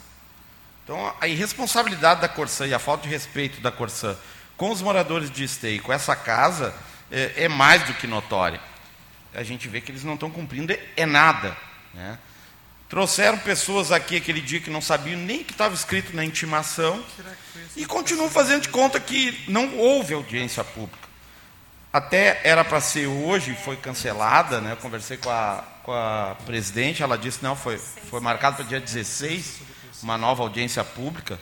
Então, 0.84 1.14
a 1.20 1.28
irresponsabilidade 1.28 2.20
da 2.20 2.28
Corsã 2.28 2.66
e 2.66 2.74
a 2.74 2.78
falta 2.78 3.04
de 3.04 3.08
respeito 3.08 3.60
da 3.60 3.70
Corsã 3.70 4.16
com 4.56 4.70
os 4.70 4.82
moradores 4.82 5.30
de 5.30 5.44
Esteio, 5.44 5.80
com 5.82 5.92
essa 5.92 6.14
casa, 6.14 6.74
é, 7.10 7.44
é 7.44 7.48
mais 7.48 7.82
do 7.84 7.94
que 7.94 8.06
notória. 8.06 8.60
A 9.32 9.42
gente 9.42 9.68
vê 9.68 9.80
que 9.80 9.90
eles 9.90 10.04
não 10.04 10.14
estão 10.14 10.30
cumprindo 10.30 10.72
é, 10.72 10.80
é 10.96 11.06
nada. 11.06 11.56
Né? 11.94 12.18
Trouxeram 12.90 13.38
pessoas 13.38 13.92
aqui 13.92 14.16
aquele 14.16 14.40
dia 14.40 14.58
que 14.58 14.68
não 14.68 14.80
sabiam 14.80 15.16
nem 15.20 15.44
que 15.44 15.52
estava 15.52 15.72
escrito 15.72 16.14
na 16.14 16.24
intimação 16.24 17.00
e 17.76 17.86
continuam 17.86 18.28
fazendo 18.28 18.62
de 18.62 18.68
conta 18.68 18.98
que 18.98 19.44
não 19.46 19.78
houve 19.78 20.12
audiência 20.12 20.64
pública. 20.64 21.08
Até 21.92 22.40
era 22.42 22.64
para 22.64 22.80
ser 22.80 23.06
hoje, 23.06 23.56
foi 23.64 23.76
cancelada, 23.76 24.60
né? 24.60 24.72
Eu 24.72 24.76
conversei 24.76 25.16
com 25.16 25.30
a, 25.30 25.62
com 25.84 25.92
a 25.92 26.36
presidente, 26.44 27.00
ela 27.00 27.16
disse, 27.16 27.38
não, 27.44 27.54
foi, 27.54 27.78
foi 27.78 28.18
marcado 28.18 28.56
para 28.56 28.64
dia 28.64 28.80
16, 28.80 29.60
uma 30.02 30.18
nova 30.18 30.42
audiência 30.42 30.82
pública. 30.82 31.38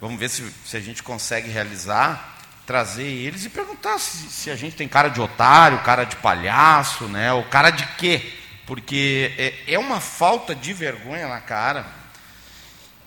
Vamos 0.00 0.18
ver 0.18 0.28
se, 0.28 0.52
se 0.66 0.76
a 0.76 0.80
gente 0.80 1.04
consegue 1.04 1.48
realizar, 1.48 2.36
trazer 2.66 3.06
eles 3.06 3.44
e 3.44 3.48
perguntar 3.48 3.96
se, 4.00 4.28
se 4.28 4.50
a 4.50 4.56
gente 4.56 4.74
tem 4.74 4.88
cara 4.88 5.08
de 5.08 5.20
otário, 5.20 5.78
cara 5.82 6.02
de 6.02 6.16
palhaço, 6.16 7.04
né? 7.04 7.32
Ou 7.32 7.44
cara 7.44 7.70
de 7.70 7.86
quê? 7.94 8.37
Porque 8.68 9.32
é, 9.38 9.54
é 9.66 9.78
uma 9.78 9.98
falta 9.98 10.54
de 10.54 10.74
vergonha 10.74 11.26
na 11.26 11.40
cara. 11.40 11.86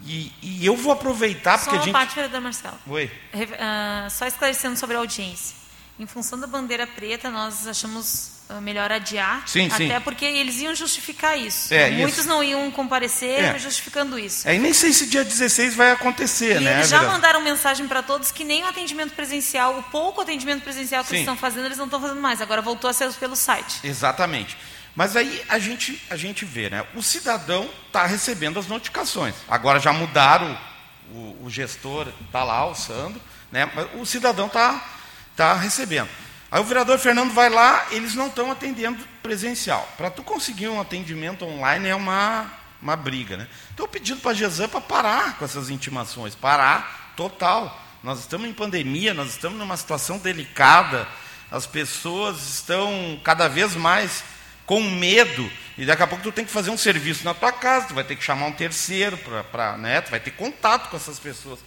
E, 0.04 0.34
e 0.42 0.66
eu 0.66 0.76
vou 0.76 0.92
aproveitar 0.92 1.60
Só 1.60 1.66
porque 1.66 1.76
a 1.76 1.80
uma 1.80 1.86
gente. 1.86 1.94
parte, 1.94 2.16
vereador 2.16 2.42
Marcelo. 2.42 2.80
Oi. 2.88 3.12
Ah, 3.60 4.08
só 4.10 4.26
esclarecendo 4.26 4.76
sobre 4.76 4.96
a 4.96 5.00
audiência. 5.00 5.56
Em 6.00 6.08
função 6.08 6.40
da 6.40 6.48
bandeira 6.48 6.88
preta, 6.88 7.30
nós 7.30 7.68
achamos 7.68 8.42
ah, 8.50 8.60
melhor 8.60 8.92
adiar, 8.92 9.44
Sim, 9.48 9.68
até 9.68 9.96
sim. 9.98 10.02
porque 10.04 10.26
eles 10.26 10.58
iam 10.58 10.74
justificar 10.74 11.38
isso. 11.38 11.72
É, 11.72 11.92
Muitos 11.92 12.22
isso. 12.22 12.28
não 12.28 12.44
iam 12.44 12.72
comparecer 12.72 13.44
É. 13.44 13.60
justificando 13.60 14.18
isso. 14.18 14.48
É, 14.48 14.56
e 14.56 14.58
nem 14.60 14.74
sei 14.74 14.92
se 14.94 15.06
dia 15.06 15.24
16 15.24 15.76
vai 15.76 15.92
acontecer, 15.92 16.60
E 16.60 16.64
né? 16.64 16.78
eles 16.78 16.90
já 16.90 17.04
mandaram 17.04 17.40
mensagem 17.40 17.88
para 17.88 18.02
todos 18.02 18.32
que 18.32 18.44
nem 18.44 18.64
o 18.64 18.68
atendimento 18.68 19.14
presencial, 19.14 19.78
o 19.78 19.84
pouco 19.84 20.22
atendimento 20.22 20.64
presencial 20.64 21.04
que 21.04 21.10
Sim. 21.10 21.16
eles 21.18 21.22
estão 21.28 21.38
fazendo, 21.38 21.66
eles 21.68 21.78
não 21.78 21.86
estão 21.86 22.02
fazendo 22.02 22.20
mais. 22.20 22.42
Agora 22.42 22.64
voltou 22.64 22.90
a 22.90 22.94
ser 22.94 23.14
pelo 23.14 23.36
site. 23.36 23.80
Exatamente. 23.84 24.58
Mas 24.96 25.16
aí 25.16 25.44
a 25.48 25.58
gente, 25.58 26.02
a 26.10 26.16
gente 26.16 26.44
vê, 26.44 26.70
né? 26.70 26.86
O 26.96 27.02
cidadão 27.02 27.70
está 27.88 28.06
recebendo 28.06 28.60
as 28.60 28.68
notificações. 28.68 29.36
Agora 29.48 29.80
já 29.80 29.94
mudaram 29.94 30.58
o, 31.12 31.46
o 31.46 31.50
gestor, 31.50 32.08
está 32.26 32.44
lá, 32.44 32.66
o 32.66 32.76
Sandro, 32.76 33.22
né? 33.52 33.70
Mas 33.74 33.88
o 33.96 34.06
cidadão 34.06 34.48
está 34.48 34.84
tá 35.36 35.54
recebendo. 35.54 36.10
Aí 36.52 36.60
o 36.60 36.66
vereador 36.66 37.00
Fernando 37.00 37.34
vai 37.34 37.50
lá, 37.50 37.88
eles 37.92 38.14
não 38.14 38.28
estão 38.28 38.52
atendendo 38.52 39.02
presencial. 39.24 39.88
Para 39.96 40.12
tu 40.12 40.22
conseguir 40.22 40.68
um 40.68 40.82
atendimento 40.82 41.46
online 41.46 41.88
é 41.88 41.96
uma, 41.96 42.52
uma 42.82 42.96
briga, 42.98 43.38
né? 43.38 43.48
Então 43.74 43.88
pedindo 43.88 44.20
para 44.20 44.32
a 44.32 44.34
GESAN 44.34 44.68
para 44.68 44.82
parar 44.82 45.38
com 45.38 45.46
essas 45.46 45.70
intimações, 45.70 46.36
parar 46.36 47.14
total. 47.16 47.82
Nós 48.04 48.20
estamos 48.20 48.50
em 48.50 48.54
pandemia, 48.54 49.14
nós 49.14 49.30
estamos 49.30 49.58
numa 49.58 49.78
situação 49.78 50.18
delicada, 50.18 51.08
as 51.50 51.66
pessoas 51.66 52.56
estão 52.56 53.18
cada 53.24 53.48
vez 53.48 53.74
mais 53.76 54.24
com 54.66 54.82
medo, 54.82 55.52
e 55.78 55.86
daqui 55.86 56.04
a 56.04 56.08
pouco 56.08 56.24
tu 56.24 56.32
tem 56.32 56.46
que 56.46 56.52
fazer 56.52 56.70
um 56.70 56.78
serviço 56.78 57.24
na 57.24 57.34
tua 57.34 57.52
casa, 57.52 57.88
tu 57.88 57.94
vai 57.94 58.04
ter 58.04 58.16
que 58.16 58.24
chamar 58.24 58.46
um 58.46 58.52
terceiro 58.52 59.18
para, 59.52 59.78
né, 59.78 60.02
tu 60.02 60.12
vai 60.12 60.20
ter 60.20 60.32
contato 60.32 60.90
com 60.90 60.98
essas 60.98 61.20
pessoas. 61.20 61.60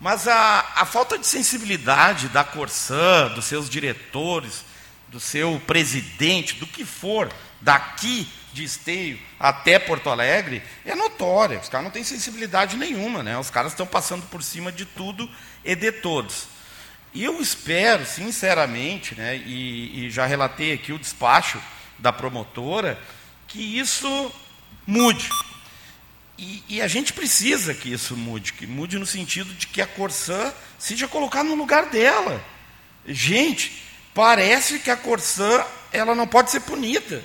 Mas 0.00 0.28
a, 0.28 0.64
a 0.76 0.86
falta 0.86 1.18
de 1.18 1.26
sensibilidade 1.26 2.28
da 2.28 2.44
Corsã, 2.44 3.28
dos 3.34 3.46
seus 3.46 3.68
diretores, 3.68 4.64
do 5.08 5.18
seu 5.18 5.60
presidente, 5.66 6.54
do 6.54 6.66
que 6.66 6.84
for, 6.84 7.32
daqui 7.60 8.28
de 8.52 8.62
Esteio 8.62 9.18
até 9.38 9.78
Porto 9.78 10.08
Alegre, 10.08 10.62
é 10.84 10.94
notória. 10.94 11.58
Os 11.58 11.68
caras 11.68 11.84
não 11.84 11.90
têm 11.90 12.04
sensibilidade 12.04 12.76
nenhuma, 12.76 13.22
né? 13.22 13.36
Os 13.38 13.50
caras 13.50 13.72
estão 13.72 13.86
passando 13.86 14.24
por 14.26 14.42
cima 14.42 14.70
de 14.70 14.84
tudo 14.84 15.28
e 15.64 15.74
de 15.74 15.90
todos. 15.90 16.46
E 17.12 17.24
eu 17.24 17.40
espero, 17.40 18.06
sinceramente, 18.06 19.14
né, 19.14 19.36
e, 19.36 20.06
e 20.06 20.10
já 20.10 20.26
relatei 20.26 20.72
aqui 20.72 20.92
o 20.92 20.98
despacho 20.98 21.60
da 21.98 22.12
promotora, 22.12 22.98
que 23.46 23.78
isso 23.78 24.32
mude. 24.86 25.28
E, 26.38 26.62
e 26.68 26.80
a 26.80 26.86
gente 26.86 27.12
precisa 27.12 27.74
que 27.74 27.92
isso 27.92 28.16
mude, 28.16 28.52
que 28.52 28.66
mude 28.66 28.98
no 28.98 29.06
sentido 29.06 29.52
de 29.54 29.66
que 29.66 29.82
a 29.82 29.86
Corsã 29.86 30.52
seja 30.78 31.08
colocada 31.08 31.48
no 31.48 31.56
lugar 31.56 31.86
dela. 31.86 32.44
Gente, 33.06 33.82
parece 34.14 34.78
que 34.78 34.90
a 34.90 34.96
Corsã 34.96 35.64
ela 35.92 36.14
não 36.14 36.26
pode 36.26 36.50
ser 36.50 36.60
punida. 36.60 37.24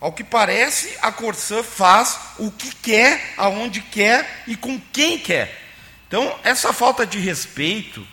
Ao 0.00 0.12
que 0.12 0.24
parece, 0.24 0.98
a 1.00 1.12
Corsã 1.12 1.62
faz 1.62 2.18
o 2.36 2.50
que 2.50 2.74
quer, 2.74 3.34
aonde 3.36 3.80
quer 3.80 4.42
e 4.48 4.56
com 4.56 4.80
quem 4.92 5.16
quer. 5.16 5.62
Então, 6.08 6.36
essa 6.42 6.72
falta 6.72 7.06
de 7.06 7.18
respeito, 7.18 8.04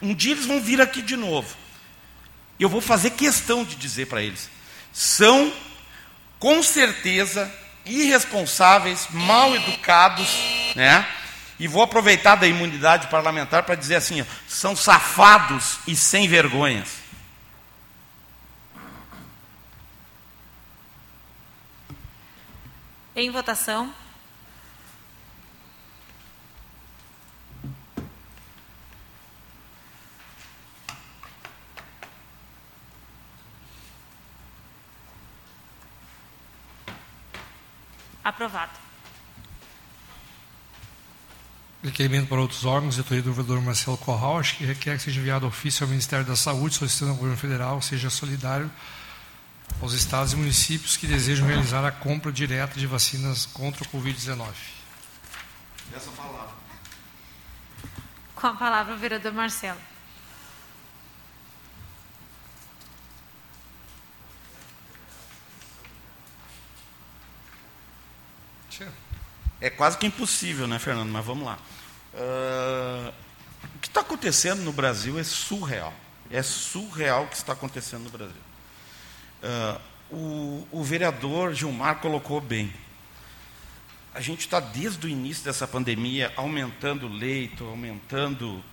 um 0.00 0.14
dia 0.14 0.32
eles 0.32 0.46
vão 0.46 0.60
vir 0.60 0.80
aqui 0.80 1.02
de 1.02 1.14
novo. 1.14 1.54
Eu 2.58 2.70
vou 2.70 2.80
fazer 2.80 3.10
questão 3.10 3.64
de 3.64 3.76
dizer 3.76 4.06
para 4.06 4.22
eles: 4.22 4.48
são, 4.96 5.52
com 6.38 6.62
certeza, 6.62 7.52
irresponsáveis, 7.84 9.06
mal 9.10 9.54
educados, 9.54 10.26
né? 10.74 11.06
E 11.58 11.68
vou 11.68 11.82
aproveitar 11.82 12.36
da 12.36 12.46
imunidade 12.46 13.08
parlamentar 13.08 13.64
para 13.64 13.74
dizer 13.74 13.96
assim: 13.96 14.22
ó, 14.22 14.24
são 14.48 14.74
safados 14.74 15.80
e 15.86 15.94
sem 15.94 16.26
vergonhas. 16.26 16.88
Em 23.14 23.30
votação. 23.30 23.92
Aprovado. 38.26 38.72
Requerimento 41.80 42.28
para 42.28 42.40
outros 42.40 42.64
órgãos, 42.64 42.98
autoria 42.98 43.22
do 43.22 43.32
vereador 43.32 43.62
Marcelo 43.62 43.96
Corrauch, 43.96 44.56
que 44.56 44.64
requer 44.64 44.96
que 44.96 45.04
seja 45.04 45.20
enviado 45.20 45.46
ofício 45.46 45.84
ao 45.84 45.88
Ministério 45.88 46.26
da 46.26 46.34
Saúde, 46.34 46.74
solicitando 46.74 47.12
ao 47.12 47.16
governo 47.18 47.38
federal 47.38 47.80
seja 47.80 48.10
solidário 48.10 48.68
aos 49.80 49.92
estados 49.92 50.32
e 50.32 50.36
municípios 50.36 50.96
que 50.96 51.06
desejam 51.06 51.46
realizar 51.46 51.84
a 51.84 51.92
compra 51.92 52.32
direta 52.32 52.80
de 52.80 52.86
vacinas 52.88 53.46
contra 53.46 53.84
o 53.84 53.86
Covid-19. 53.86 54.48
Essa 55.94 56.10
palavra. 56.10 56.54
Com 58.34 58.46
a 58.48 58.54
palavra 58.54 58.92
o 58.92 58.98
vereador 58.98 59.32
Marcelo. 59.32 59.78
É 69.60 69.70
quase 69.70 69.96
que 69.96 70.06
impossível, 70.06 70.66
né, 70.66 70.78
Fernando? 70.78 71.10
Mas 71.10 71.24
vamos 71.24 71.46
lá. 71.46 71.58
Uh, 72.14 73.12
o 73.74 73.78
que 73.78 73.88
está 73.88 74.00
acontecendo 74.00 74.62
no 74.62 74.72
Brasil 74.72 75.18
é 75.18 75.24
surreal. 75.24 75.94
É 76.30 76.42
surreal 76.42 77.24
o 77.24 77.28
que 77.28 77.36
está 77.36 77.52
acontecendo 77.52 78.04
no 78.04 78.10
Brasil. 78.10 78.42
Uh, 79.42 79.80
o, 80.10 80.68
o 80.72 80.84
vereador 80.84 81.54
Gilmar 81.54 81.96
colocou 81.96 82.40
bem. 82.40 82.72
A 84.14 84.20
gente 84.20 84.40
está 84.40 84.60
desde 84.60 85.06
o 85.06 85.10
início 85.10 85.44
dessa 85.44 85.66
pandemia 85.66 86.32
aumentando 86.36 87.06
leito, 87.06 87.64
aumentando, 87.64 88.64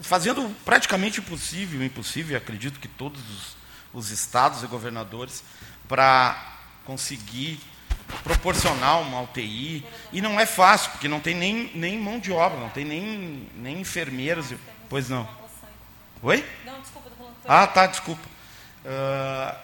fazendo 0.00 0.54
praticamente 0.64 1.20
o 1.20 1.22
possível, 1.22 1.80
o 1.80 1.84
impossível, 1.84 2.36
acredito 2.36 2.80
que 2.80 2.88
todos 2.88 3.20
os, 3.30 3.56
os 3.92 4.10
estados 4.10 4.62
e 4.62 4.66
governadores, 4.66 5.44
para 5.86 6.56
conseguir 6.84 7.60
proporcional 8.22 9.02
uma 9.02 9.22
UTI. 9.22 9.84
E 10.12 10.20
não 10.20 10.38
é 10.38 10.46
fácil, 10.46 10.90
porque 10.92 11.08
não 11.08 11.20
tem 11.20 11.34
nem, 11.34 11.70
nem 11.74 11.98
mão 11.98 12.18
de 12.18 12.32
obra, 12.32 12.58
não 12.58 12.68
tem 12.70 12.84
nem, 12.84 13.48
nem 13.54 13.80
enfermeiros. 13.80 14.52
Pois 14.88 15.08
não. 15.08 15.28
Oi? 16.22 16.44
Não, 16.64 16.80
desculpa. 16.80 17.10
Ah, 17.46 17.66
tá, 17.66 17.86
desculpa. 17.86 18.22
Uh, 18.84 19.56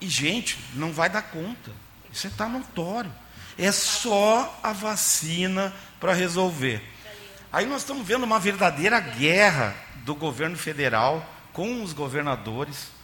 e, 0.00 0.08
gente, 0.08 0.58
não 0.74 0.92
vai 0.92 1.08
dar 1.08 1.22
conta. 1.22 1.70
Isso 2.12 2.26
está 2.26 2.48
notório. 2.48 3.12
É 3.58 3.72
só 3.72 4.58
a 4.62 4.72
vacina 4.72 5.74
para 5.98 6.12
resolver. 6.12 6.82
Aí 7.52 7.66
nós 7.66 7.82
estamos 7.82 8.06
vendo 8.06 8.24
uma 8.24 8.38
verdadeira 8.38 9.00
guerra 9.00 9.74
do 10.04 10.14
governo 10.14 10.56
federal 10.56 11.24
com 11.52 11.82
os 11.82 11.92
governadores 11.92 12.88
é 12.88 12.97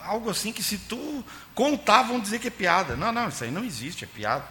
algo 0.00 0.30
assim 0.30 0.52
que 0.52 0.62
se 0.62 0.78
tu 0.78 1.24
contar 1.54 2.02
vão 2.02 2.20
dizer 2.20 2.38
que 2.38 2.48
é 2.48 2.50
piada. 2.50 2.96
Não, 2.96 3.12
não, 3.12 3.28
isso 3.28 3.44
aí 3.44 3.50
não 3.50 3.64
existe, 3.64 4.04
é 4.04 4.06
piada. 4.06 4.44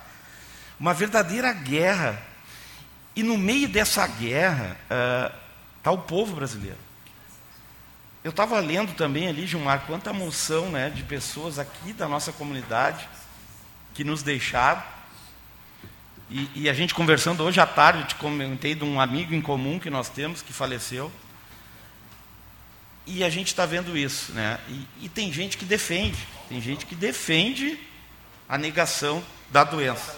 Uma 0.79 0.93
verdadeira 0.93 1.51
guerra. 1.53 2.21
E 3.15 3.23
no 3.23 3.37
meio 3.37 3.67
dessa 3.67 4.05
guerra 4.05 4.77
está 5.77 5.91
uh, 5.91 5.95
o 5.95 5.99
povo 5.99 6.35
brasileiro. 6.35 6.77
Eu 8.23 8.31
estava 8.31 8.59
lendo 8.59 8.93
também 8.93 9.27
ali, 9.27 9.47
Gilmar, 9.47 9.85
quanta 9.87 10.11
moção 10.11 10.69
né, 10.69 10.89
de 10.89 11.03
pessoas 11.03 11.57
aqui 11.57 11.93
da 11.93 12.07
nossa 12.07 12.31
comunidade 12.33 13.07
que 13.93 14.03
nos 14.03 14.21
deixaram. 14.21 14.83
E, 16.29 16.49
e 16.53 16.69
a 16.69 16.73
gente 16.73 16.93
conversando 16.93 17.41
hoje 17.41 17.59
à 17.59 17.65
tarde, 17.65 18.01
eu 18.01 18.07
te 18.07 18.15
comentei 18.15 18.75
de 18.75 18.83
um 18.83 18.99
amigo 18.99 19.33
em 19.33 19.41
comum 19.41 19.79
que 19.79 19.89
nós 19.89 20.09
temos 20.09 20.41
que 20.41 20.51
faleceu. 20.51 21.11
E 23.09 23.23
a 23.23 23.29
gente 23.29 23.47
está 23.47 23.65
vendo 23.65 23.97
isso, 23.97 24.33
né? 24.33 24.59
E, 24.67 25.05
e, 25.05 25.09
tem 25.09 25.31
gente 25.31 25.57
que 25.57 25.63
defende, 25.63 26.27
tem 26.49 26.59
gente 26.59 26.85
que 26.85 26.93
defende 26.93 27.79
a 28.49 28.57
negação 28.57 29.23
da 29.49 29.63
doença. 29.63 30.13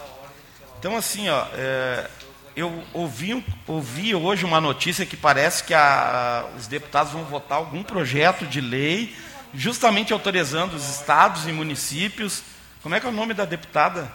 Então, 0.80 0.98
assim, 0.98 1.30
ó, 1.30 1.46
é, 1.54 2.10
eu 2.56 2.84
ouvi, 2.92 3.46
ouvi 3.68 4.16
hoje 4.16 4.44
uma 4.44 4.60
notícia 4.60 5.06
que 5.06 5.16
parece 5.16 5.64
que 5.64 5.74
a, 5.74 6.50
os 6.58 6.66
deputados 6.66 7.14
vão 7.14 7.24
votar 7.26 7.60
algum 7.60 7.84
projeto 7.84 8.48
de 8.48 8.60
lei, 8.60 9.16
justamente 9.54 10.12
autorizando 10.12 10.74
os 10.74 10.90
estados 10.90 11.48
e 11.48 11.52
municípios. 11.52 12.42
Como 12.82 12.96
é 12.96 13.00
que 13.00 13.06
é 13.06 13.10
o 13.10 13.14
nome 13.14 13.36
da 13.36 13.46
deputada? 13.46 14.12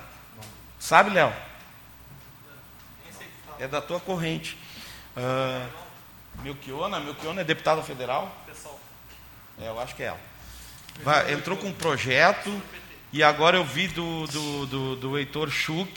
Sabe, 0.81 1.11
Léo? 1.11 1.33
É 3.61 3.69
da 3.69 3.81
tua 3.81 4.01
corrente. 4.01 4.59
Uh, 5.17 5.69
Melchiona, 6.43 6.99
Melchiona 6.99 7.43
é 7.43 7.45
deputada 7.45 7.81
federal? 7.83 8.44
É, 9.65 9.69
eu 9.69 9.81
acho 9.81 9.97
que 9.97 10.03
é 10.03 10.07
ela. 10.07 10.21
Vai, 11.03 11.33
entrou 11.33 11.57
com 11.57 11.69
um 11.69 11.73
projeto 11.73 12.63
e 13.11 13.23
agora 13.23 13.57
eu 13.57 13.65
vi 13.65 13.89
do, 13.89 14.27
do, 14.27 14.67
do, 14.67 14.97
do 14.97 15.19
Heitor 15.19 15.51
Schuch, 15.51 15.91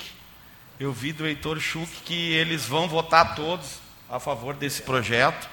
eu 0.79 0.93
vi 0.93 1.11
do 1.11 1.27
Heitor 1.27 1.59
Schuch 1.59 1.91
que 2.05 2.31
eles 2.31 2.65
vão 2.65 2.87
votar 2.87 3.35
todos 3.35 3.81
a 4.09 4.21
favor 4.21 4.55
desse 4.55 4.83
projeto 4.83 5.49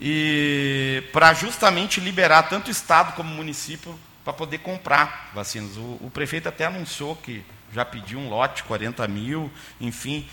e 0.00 1.02
para 1.12 1.34
justamente 1.34 2.00
liberar 2.00 2.44
tanto 2.44 2.68
o 2.68 2.70
Estado 2.70 3.14
como 3.14 3.30
o 3.30 3.36
município 3.36 3.98
para 4.24 4.32
poder 4.32 4.58
comprar 4.58 5.30
vacinas. 5.34 5.76
O, 5.76 5.98
o, 6.00 6.10
prefeito 6.12 6.48
até 6.48 6.64
anunciou 6.64 7.14
que 7.14 7.44
já 7.74 7.84
pediu 7.84 8.18
um 8.18 8.30
lote, 8.30 8.64
40 8.64 9.06
mil, 9.06 9.52
enfim. 9.78 10.26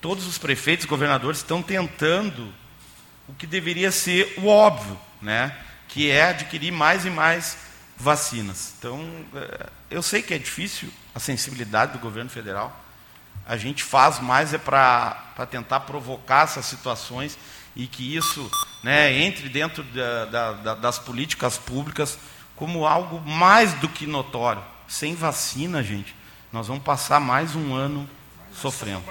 Todos 0.00 0.26
os 0.26 0.38
prefeitos 0.38 0.86
e 0.86 0.88
governadores 0.88 1.40
estão 1.40 1.62
tentando 1.62 2.50
o 3.28 3.34
que 3.34 3.46
deveria 3.46 3.92
ser 3.92 4.32
o 4.38 4.46
óbvio, 4.46 4.98
né? 5.20 5.54
Que 5.88 6.10
é 6.10 6.26
adquirir 6.26 6.70
mais 6.70 7.04
e 7.04 7.10
mais 7.10 7.56
vacinas. 7.96 8.74
Então, 8.78 9.04
é, 9.34 9.70
eu 9.90 10.02
sei 10.02 10.22
que 10.22 10.32
é 10.32 10.38
difícil 10.38 10.88
a 11.14 11.18
sensibilidade 11.18 11.92
do 11.92 11.98
governo 11.98 12.30
federal. 12.30 12.84
A 13.46 13.56
gente 13.56 13.82
faz 13.82 14.20
mais 14.20 14.52
é 14.54 14.58
para 14.58 15.46
tentar 15.50 15.80
provocar 15.80 16.44
essas 16.44 16.66
situações 16.66 17.38
e 17.74 17.86
que 17.86 18.14
isso 18.16 18.50
né, 18.84 19.12
entre 19.12 19.48
dentro 19.48 19.82
da, 19.82 20.52
da, 20.52 20.74
das 20.74 20.98
políticas 20.98 21.56
públicas 21.56 22.18
como 22.54 22.86
algo 22.86 23.20
mais 23.20 23.72
do 23.74 23.88
que 23.88 24.06
notório. 24.06 24.62
Sem 24.86 25.14
vacina, 25.14 25.82
gente, 25.82 26.14
nós 26.52 26.66
vamos 26.66 26.82
passar 26.82 27.20
mais 27.20 27.54
um 27.54 27.74
ano 27.74 28.08
sofrendo. 28.52 29.04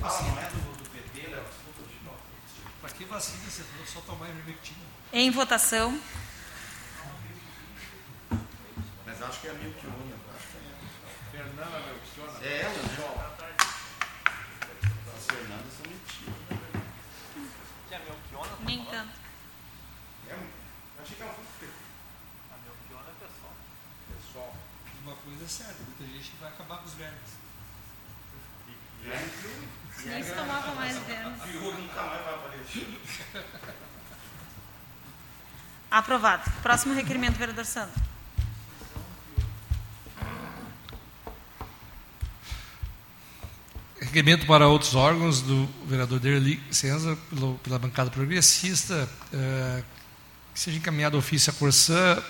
Vacina 0.00 0.53
vacina, 3.14 3.48
você 3.48 3.62
falou 3.62 3.86
só 3.86 4.00
tomar 4.00 4.28
ivermectina. 4.28 4.84
Em 5.12 5.30
votação. 5.30 6.00
Mas 9.06 9.22
acho 9.22 9.40
que 9.40 9.46
é 9.46 9.50
a 9.50 9.54
Milquiona. 9.54 10.16
Fernanda 11.30 11.78
Melchiona. 11.78 12.44
É 12.44 12.62
ela, 12.62 12.72
né? 12.72 13.56
As 15.16 15.26
Fernandas 15.26 15.72
são 15.74 15.86
mentiras. 15.86 16.34
Que 17.88 17.94
é 17.94 17.96
a 17.96 18.00
Melchiona? 18.00 18.56
Nem 18.66 18.84
tanto. 18.84 19.20
É, 20.28 20.36
achei 21.00 21.16
que 21.16 21.22
ela 21.22 21.34
fosse 21.34 21.70
A 22.50 22.56
Melchiona 22.66 23.10
é 23.10 23.24
pessoal. 23.24 23.54
Pessoal. 24.16 24.56
Uma 25.04 25.14
coisa 25.16 25.44
é 25.44 25.48
certa, 25.48 25.82
muita 25.84 26.04
gente 26.04 26.32
vai 26.40 26.48
acabar 26.48 26.78
com 26.78 26.86
os 26.86 26.94
vermes. 26.94 27.30
Vermes? 29.02 29.83
Nem 30.04 30.22
se 30.22 30.32
tomava 30.32 30.74
mais 30.74 30.98
vermes. 30.98 31.40
nunca 31.54 32.02
mais 32.02 32.24
vai 32.24 32.34
aparecer. 32.34 33.00
Aprovado. 35.90 36.50
Próximo 36.62 36.94
requerimento, 36.94 37.36
vereador 37.36 37.64
Sandro. 37.64 38.02
Requerimento 44.00 44.46
para 44.46 44.68
outros 44.68 44.94
órgãos 44.94 45.40
do 45.40 45.66
vereador 45.86 46.20
Derli 46.20 46.62
Senza, 46.70 47.16
pela 47.62 47.78
bancada 47.78 48.10
progressista, 48.10 49.08
eh, 49.32 49.82
que 50.52 50.60
seja 50.60 50.78
encaminhado 50.78 51.16
ofício 51.16 51.52
à 51.52 51.54
Corsã 51.54 52.22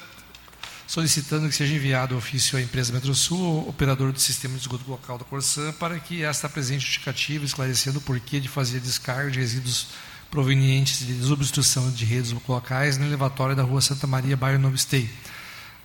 solicitando 0.86 1.48
que 1.48 1.54
seja 1.54 1.74
enviado 1.74 2.16
ofício 2.16 2.58
à 2.58 2.62
empresa 2.62 2.92
Metrosul, 2.92 3.68
operador 3.68 4.12
do 4.12 4.20
sistema 4.20 4.54
de 4.54 4.60
esgoto 4.60 4.88
local 4.90 5.18
da 5.18 5.24
Corsã, 5.24 5.72
para 5.72 5.98
que 5.98 6.22
esta 6.22 6.46
apresente 6.46 6.84
justificativa 6.84 7.44
esclarecendo 7.44 7.98
o 7.98 8.02
porquê 8.02 8.40
de 8.40 8.48
fazer 8.48 8.80
descarga 8.80 9.30
de 9.30 9.38
resíduos 9.38 9.88
provenientes 10.30 11.06
de 11.06 11.14
desobstrução 11.14 11.90
de 11.90 12.04
redes 12.04 12.35
locais 12.48 12.98
na 12.98 13.06
elevatória 13.06 13.54
da 13.54 13.62
rua 13.62 13.80
Santa 13.80 14.06
Maria, 14.06 14.37
bairro 14.37 14.58
Novo. 14.58 14.76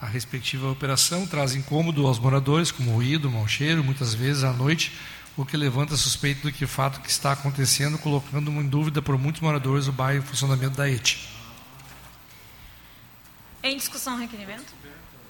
A 0.02 0.06
respectiva 0.06 0.72
operação 0.72 1.28
traz 1.28 1.56
incômodo 1.56 2.08
aos 2.08 2.20
moradores, 2.20 2.72
como 2.72 2.92
ruído, 2.92 3.30
mau 3.30 3.48
cheiro, 3.48 3.84
muitas 3.84 4.14
vezes 4.14 4.44
à 4.44 4.54
noite, 4.54 4.94
o 5.36 5.46
que 5.46 5.56
levanta 5.56 5.94
a 5.94 5.98
suspeita 5.98 6.48
do 6.48 6.54
que 6.54 6.66
fato 6.66 7.02
que 7.02 7.10
está 7.10 7.34
acontecendo, 7.34 7.98
colocando 7.98 8.50
em 8.52 8.68
dúvida 8.68 9.02
por 9.02 9.18
muitos 9.18 9.42
moradores 9.42 9.88
o 9.88 9.92
bairro 9.92 10.22
e 10.22 10.26
o 10.26 10.28
funcionamento 10.28 10.78
da 10.78 10.90
ET. 10.90 11.39
Em 13.62 13.76
discussão, 13.76 14.18
requerimento? 14.18 14.74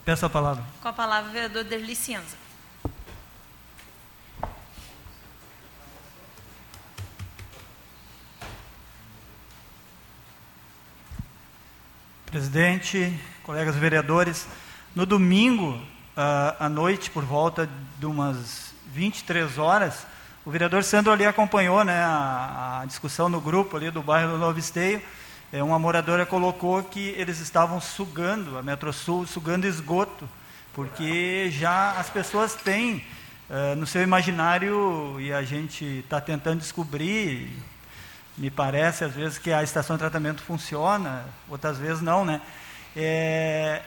Peço 0.06 0.26
a 0.26 0.30
palavra. 0.30 0.64
Com 0.82 0.88
a 0.88 0.94
palavra, 0.94 1.30
o 1.30 1.34
vereador 1.34 1.64
Derli 1.64 1.98
Presidente, 12.28 13.20
colegas 13.42 13.76
vereadores, 13.76 14.48
no 14.96 15.08
domingo 15.08 15.82
à 16.16 16.70
noite, 16.70 17.10
por 17.10 17.24
volta 17.26 17.68
de 17.98 18.06
umas 18.06 18.74
23 18.94 19.58
horas, 19.58 20.06
o 20.46 20.52
vereador 20.52 20.84
Sandro 20.84 21.12
ali 21.12 21.26
acompanhou 21.26 21.84
né, 21.84 22.04
a, 22.04 22.82
a 22.82 22.86
discussão 22.86 23.28
no 23.28 23.42
grupo 23.42 23.76
ali 23.76 23.90
do 23.90 24.04
bairro 24.04 24.34
do 24.34 24.38
Novo 24.38 24.60
Esteio, 24.60 25.02
uma 25.54 25.80
moradora 25.80 26.26
colocou 26.26 26.84
que 26.84 27.10
eles 27.18 27.40
estavam 27.40 27.82
sugando, 27.82 28.58
a 28.58 28.62
Metrosul, 28.62 29.26
sugando 29.26 29.66
esgoto, 29.66 30.30
porque 30.74 31.50
já 31.50 31.94
as 31.94 32.08
pessoas 32.08 32.54
têm 32.54 33.04
uh, 33.50 33.76
no 33.76 33.88
seu 33.88 34.04
imaginário 34.04 35.20
e 35.20 35.34
a 35.34 35.42
gente 35.42 35.84
está 35.86 36.22
tentando 36.22 36.60
descobrir. 36.60 37.52
Me 38.38 38.52
parece 38.52 39.04
às 39.04 39.14
vezes 39.14 39.40
que 39.40 39.52
a 39.52 39.64
estação 39.64 39.96
de 39.96 40.02
tratamento 40.02 40.42
funciona, 40.44 41.26
outras 41.50 41.80
vezes 41.80 42.02
não, 42.02 42.24
né? 42.24 42.42
É, 42.96 43.82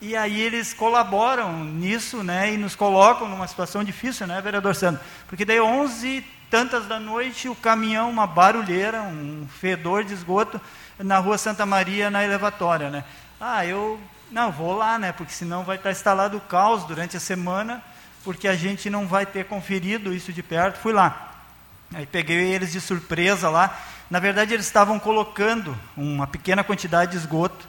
e 0.00 0.16
aí 0.16 0.40
eles 0.40 0.72
colaboram 0.72 1.64
nisso, 1.64 2.22
né? 2.22 2.54
E 2.54 2.56
nos 2.56 2.74
colocam 2.74 3.28
numa 3.28 3.46
situação 3.46 3.84
difícil, 3.84 4.26
né, 4.26 4.40
vereador 4.40 4.74
Sandro? 4.74 5.00
Porque 5.28 5.44
daí 5.44 5.60
11 5.60 6.24
tantas 6.50 6.86
da 6.86 6.98
noite 6.98 7.48
o 7.48 7.54
caminhão, 7.54 8.10
uma 8.10 8.26
barulheira, 8.26 9.02
um 9.02 9.46
fedor 9.60 10.04
de 10.04 10.14
esgoto 10.14 10.60
na 10.98 11.18
rua 11.18 11.38
Santa 11.38 11.64
Maria, 11.64 12.10
na 12.10 12.24
elevatória, 12.24 12.90
né? 12.90 13.04
Ah, 13.40 13.64
eu 13.64 14.00
não 14.30 14.50
vou 14.50 14.76
lá, 14.76 14.98
né? 14.98 15.12
Porque 15.12 15.32
senão 15.32 15.64
vai 15.64 15.76
estar 15.76 15.90
instalado 15.90 16.36
o 16.36 16.40
caos 16.40 16.84
durante 16.84 17.16
a 17.16 17.20
semana, 17.20 17.82
porque 18.24 18.48
a 18.48 18.56
gente 18.56 18.90
não 18.90 19.06
vai 19.06 19.24
ter 19.24 19.44
conferido 19.44 20.12
isso 20.12 20.32
de 20.32 20.42
perto. 20.42 20.78
Fui 20.78 20.92
lá. 20.92 21.32
Aí 21.94 22.04
peguei 22.04 22.52
eles 22.52 22.72
de 22.72 22.80
surpresa 22.80 23.48
lá. 23.48 23.78
Na 24.10 24.18
verdade, 24.18 24.52
eles 24.52 24.66
estavam 24.66 24.98
colocando 24.98 25.76
uma 25.96 26.26
pequena 26.26 26.64
quantidade 26.64 27.12
de 27.12 27.16
esgoto 27.18 27.66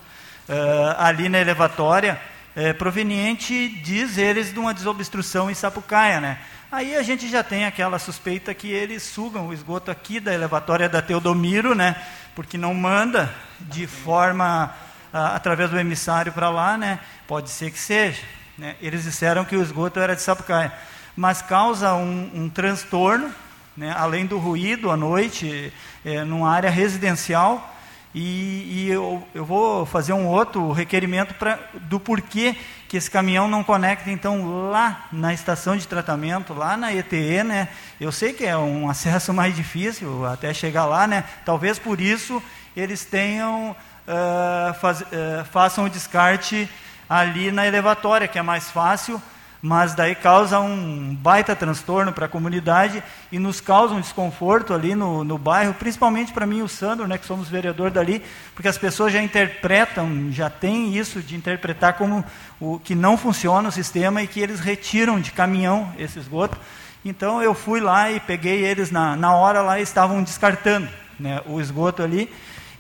uh, 0.48 0.96
ali 0.98 1.30
na 1.30 1.40
elevatória, 1.40 2.20
uh, 2.56 2.74
proveniente, 2.76 3.70
diz 3.84 4.18
eles, 4.18 4.52
de 4.52 4.60
uma 4.60 4.74
desobstrução 4.74 5.50
em 5.50 5.54
Sapucaia, 5.54 6.20
né? 6.20 6.40
Aí 6.72 6.96
a 6.96 7.02
gente 7.02 7.28
já 7.28 7.42
tem 7.42 7.66
aquela 7.66 7.98
suspeita 7.98 8.54
que 8.54 8.72
eles 8.72 9.02
sugam 9.02 9.48
o 9.48 9.54
esgoto 9.54 9.90
aqui 9.90 10.20
da 10.20 10.32
elevatória 10.32 10.88
da 10.88 11.02
Teodomiro, 11.02 11.74
né? 11.74 11.96
Porque 12.36 12.60
não 12.60 12.76
manda 12.76 13.34
de 13.60 13.88
forma 13.88 14.72
ah, 15.12 15.36
através 15.36 15.72
do 15.72 15.80
emissário 15.80 16.32
para 16.32 16.48
lá, 16.52 16.78
né? 16.78 17.00
Pode 17.28 17.50
ser 17.50 17.72
que 17.72 17.80
seja. 17.80 18.22
Né? 18.56 18.76
Eles 18.80 19.04
disseram 19.04 19.44
que 19.46 19.56
o 19.56 19.64
esgoto 19.64 20.00
era 20.00 20.16
de 20.16 20.22
Sapucaia, 20.22 20.72
mas 21.16 21.42
causa 21.42 21.96
um, 21.96 22.30
um 22.36 22.50
transtorno, 22.50 23.34
né? 23.76 23.92
além 23.98 24.28
do 24.28 24.38
ruído 24.38 24.92
à 24.92 24.96
noite, 24.96 25.74
é, 26.06 26.24
numa 26.24 26.52
área 26.52 26.70
residencial. 26.70 27.78
E, 28.14 28.86
e 28.86 28.90
eu, 28.92 29.28
eu, 29.34 29.44
vou 29.44 29.88
fazer 29.88 30.14
um 30.14 30.28
outro 30.28 30.72
requerimento 30.72 31.34
pra, 31.34 31.58
do 31.82 32.00
porquê 32.00 32.56
que 32.90 32.98
esse 32.98 33.10
caminhão 33.10 33.48
não 33.48 33.64
conecta, 33.64 34.10
então, 34.10 34.72
lá 34.72 35.06
na 35.12 35.32
estação 35.32 35.78
de 35.78 35.88
tratamento, 35.88 36.56
lá 36.56 36.76
na 36.76 36.92
ETE, 36.92 37.44
né? 37.44 37.68
Eu 38.02 38.12
sei 38.12 38.34
que 38.34 38.44
é 38.44 38.58
um 38.58 38.90
acesso 38.90 39.32
mais 39.32 39.56
difícil 39.56 40.26
até 40.26 40.52
chegar 40.56 40.86
lá, 40.86 41.06
né? 41.06 41.24
Talvez 41.46 41.78
por 41.78 42.02
isso 42.02 42.42
eles 42.76 43.06
tenham 43.06 43.72
uh, 43.72 44.74
faz, 44.82 45.02
uh, 45.02 45.06
façam 45.52 45.86
o 45.86 45.90
descarte 45.90 46.68
ali 47.08 47.52
na 47.52 47.68
elevatória, 47.68 48.28
que 48.28 48.40
é 48.40 48.42
mais 48.42 48.72
fácil, 48.72 49.22
mas 49.62 49.94
daí 49.94 50.16
causa 50.16 50.60
um 50.60 51.16
baita 51.16 51.56
transtorno 51.56 52.14
para 52.14 52.26
a 52.26 52.30
comunidade 52.30 53.04
e 53.32 53.38
nos 53.38 53.60
causa 53.60 53.94
um 53.94 54.00
desconforto 54.00 54.74
ali 54.74 54.96
no, 54.96 55.24
no 55.24 55.38
bairro, 55.38 55.74
principalmente 55.74 56.32
para 56.32 56.46
mim 56.46 56.60
e 56.60 56.64
o 56.64 56.68
Sandro, 56.68 57.08
né, 57.08 57.18
que 57.18 57.26
somos 57.26 57.50
vereador 57.50 57.92
dali, 57.92 58.24
porque 58.56 58.68
as 58.68 58.78
pessoas 58.78 59.12
já 59.12 59.22
interpretam, 59.22 60.32
já 60.32 60.50
tem 60.50 60.96
isso 60.98 61.22
de 61.22 61.36
interpretar 61.36 61.94
como 61.94 62.24
o 62.60 62.80
que 62.80 62.96
não 62.96 63.18
funciona 63.18 63.70
o 63.70 63.72
sistema 63.72 64.22
e 64.22 64.28
que 64.28 64.40
eles 64.40 64.60
retiram 64.60 65.20
de 65.20 65.32
caminhão 65.32 65.94
esse 65.98 66.20
esgoto. 66.20 66.58
Então 67.04 67.42
eu 67.42 67.54
fui 67.54 67.80
lá 67.80 68.12
e 68.12 68.20
peguei 68.20 68.66
eles 68.66 68.92
na, 68.92 69.16
na 69.16 69.34
hora 69.34 69.62
lá 69.62 69.80
e 69.80 69.84
estavam 69.84 70.24
descartando 70.24 70.88
né, 71.20 71.42
o 71.46 71.60
esgoto 71.60 72.02
ali 72.02 72.30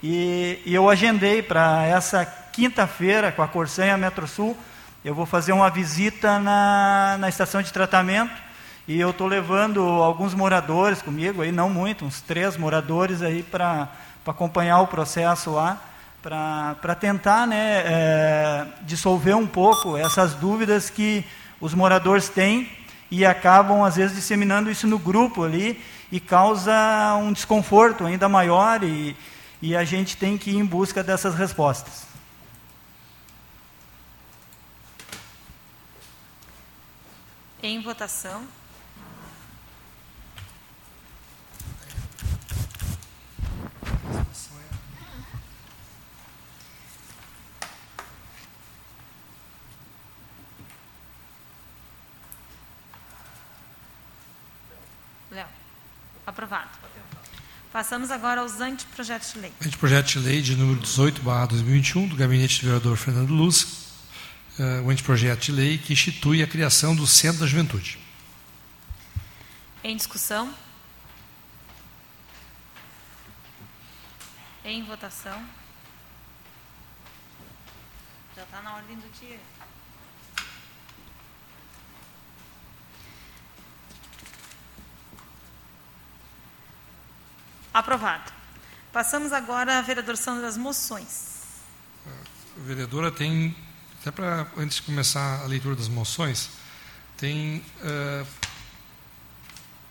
e, 0.02 0.60
e 0.66 0.74
eu 0.74 0.90
agendei 0.90 1.42
para 1.42 1.86
essa 1.86 2.26
quinta-feira 2.26 3.32
com 3.32 3.42
a 3.42 3.48
Corsã 3.48 3.86
e 3.86 3.90
a 3.90 3.98
Metrosul, 3.98 4.58
eu 5.04 5.16
vou 5.16 5.26
fazer 5.26 5.54
uma 5.54 5.70
visita 5.70 6.40
na, 6.40 7.16
na 7.20 7.30
estação 7.30 7.62
de 7.62 7.72
tratamento 7.72 8.34
e 8.86 9.00
eu 9.00 9.12
estou 9.12 9.28
levando 9.28 9.82
alguns 9.82 10.34
moradores 10.34 11.02
comigo, 11.02 11.42
aí 11.42 11.52
não 11.52 11.70
muito, 11.70 12.04
uns 12.04 12.20
três 12.20 12.58
moradores 12.58 13.22
aí 13.22 13.42
para 13.42 13.88
acompanhar 14.28 14.82
o 14.82 14.88
processo 14.88 15.52
lá, 15.52 15.82
para 16.22 16.96
tentar 16.96 17.48
né, 17.48 17.84
é, 17.86 18.66
dissolver 18.82 19.38
um 19.38 19.48
pouco 19.48 19.96
essas 19.96 20.34
dúvidas 20.34 20.90
que 20.90 21.26
os 21.62 21.74
moradores 21.74 22.28
têm 22.28 22.70
e 23.10 23.26
acabam 23.26 23.84
às 23.84 23.96
vezes 23.96 24.16
disseminando 24.16 24.70
isso 24.70 24.86
no 24.86 25.00
grupo 25.00 25.44
ali 25.44 25.82
e 26.12 26.20
causa 26.20 27.16
um 27.16 27.32
desconforto 27.32 28.06
ainda 28.06 28.28
maior 28.28 28.84
e, 28.84 29.16
e 29.62 29.76
a 29.78 29.86
gente 29.86 30.18
tem 30.18 30.38
que 30.38 30.52
ir 30.52 30.58
em 30.58 30.66
busca 30.66 31.02
dessas 31.02 31.36
respostas. 31.36 32.09
Em 37.62 37.82
votação. 37.82 38.48
Léo. 55.30 55.48
Aprovado. 56.26 56.70
Passamos 57.74 58.10
agora 58.10 58.42
aos 58.42 58.62
anteprojetos 58.62 59.34
de 59.34 59.40
lei. 59.40 59.54
Anteprojeto 59.64 60.10
de 60.10 60.20
lei 60.20 60.42
de 60.42 60.56
número 60.56 60.80
18, 60.80 61.22
2021, 61.22 62.08
do 62.08 62.16
gabinete 62.16 62.62
do 62.62 62.66
vereador 62.68 62.98
Fernando 62.98 63.32
Luz, 63.32 63.89
uh, 64.60 64.84
o 64.86 64.90
anteprojeto 64.90 65.46
de 65.46 65.52
lei 65.52 65.78
que 65.78 65.94
institui 65.94 66.44
a 66.44 66.48
criação 66.48 66.96
do 66.96 67.08
Centro 67.08 67.40
da 67.40 67.48
Juventude. 67.48 67.98
Em 69.84 69.96
discussão? 69.96 70.54
Em 74.64 74.84
votação? 74.84 75.44
Já 78.36 78.44
está 78.44 78.62
na 78.62 78.76
ordem 78.76 78.98
do 78.98 79.10
dia. 79.20 79.40
Aprovado. 87.74 88.32
Passamos 88.92 89.32
agora 89.32 89.78
à 89.78 89.82
vereadoração 89.82 90.42
das 90.42 90.58
moções. 90.58 91.30
A 92.58 92.64
vereadora 92.64 93.12
tem, 93.12 93.56
até 94.02 94.12
para 94.12 94.48
antes 94.58 94.78
de 94.78 94.84
começar 94.84 95.42
a 95.42 95.46
leitura 95.46 95.76
das 95.76 95.90
moções, 95.90 96.50
tem 97.18 97.58
uh, 97.82 98.28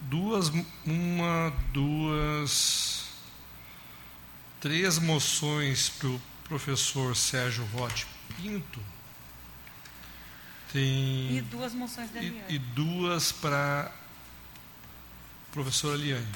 duas, 0.00 0.50
uma, 0.86 1.52
duas, 1.72 3.04
três 4.60 4.98
moções 4.98 5.90
para 5.90 6.08
o 6.08 6.20
professor 6.44 7.14
Sérgio 7.14 7.64
Rote 7.66 8.06
Pinto. 8.36 8.80
Tem, 10.72 11.36
e 11.36 11.42
duas 11.50 11.74
moções 11.74 12.10
da 12.10 12.22
e, 12.22 12.42
e 12.48 12.58
duas 12.58 13.32
para 13.32 13.92
a 13.92 15.52
professora 15.52 15.96
Liane. 15.96 16.26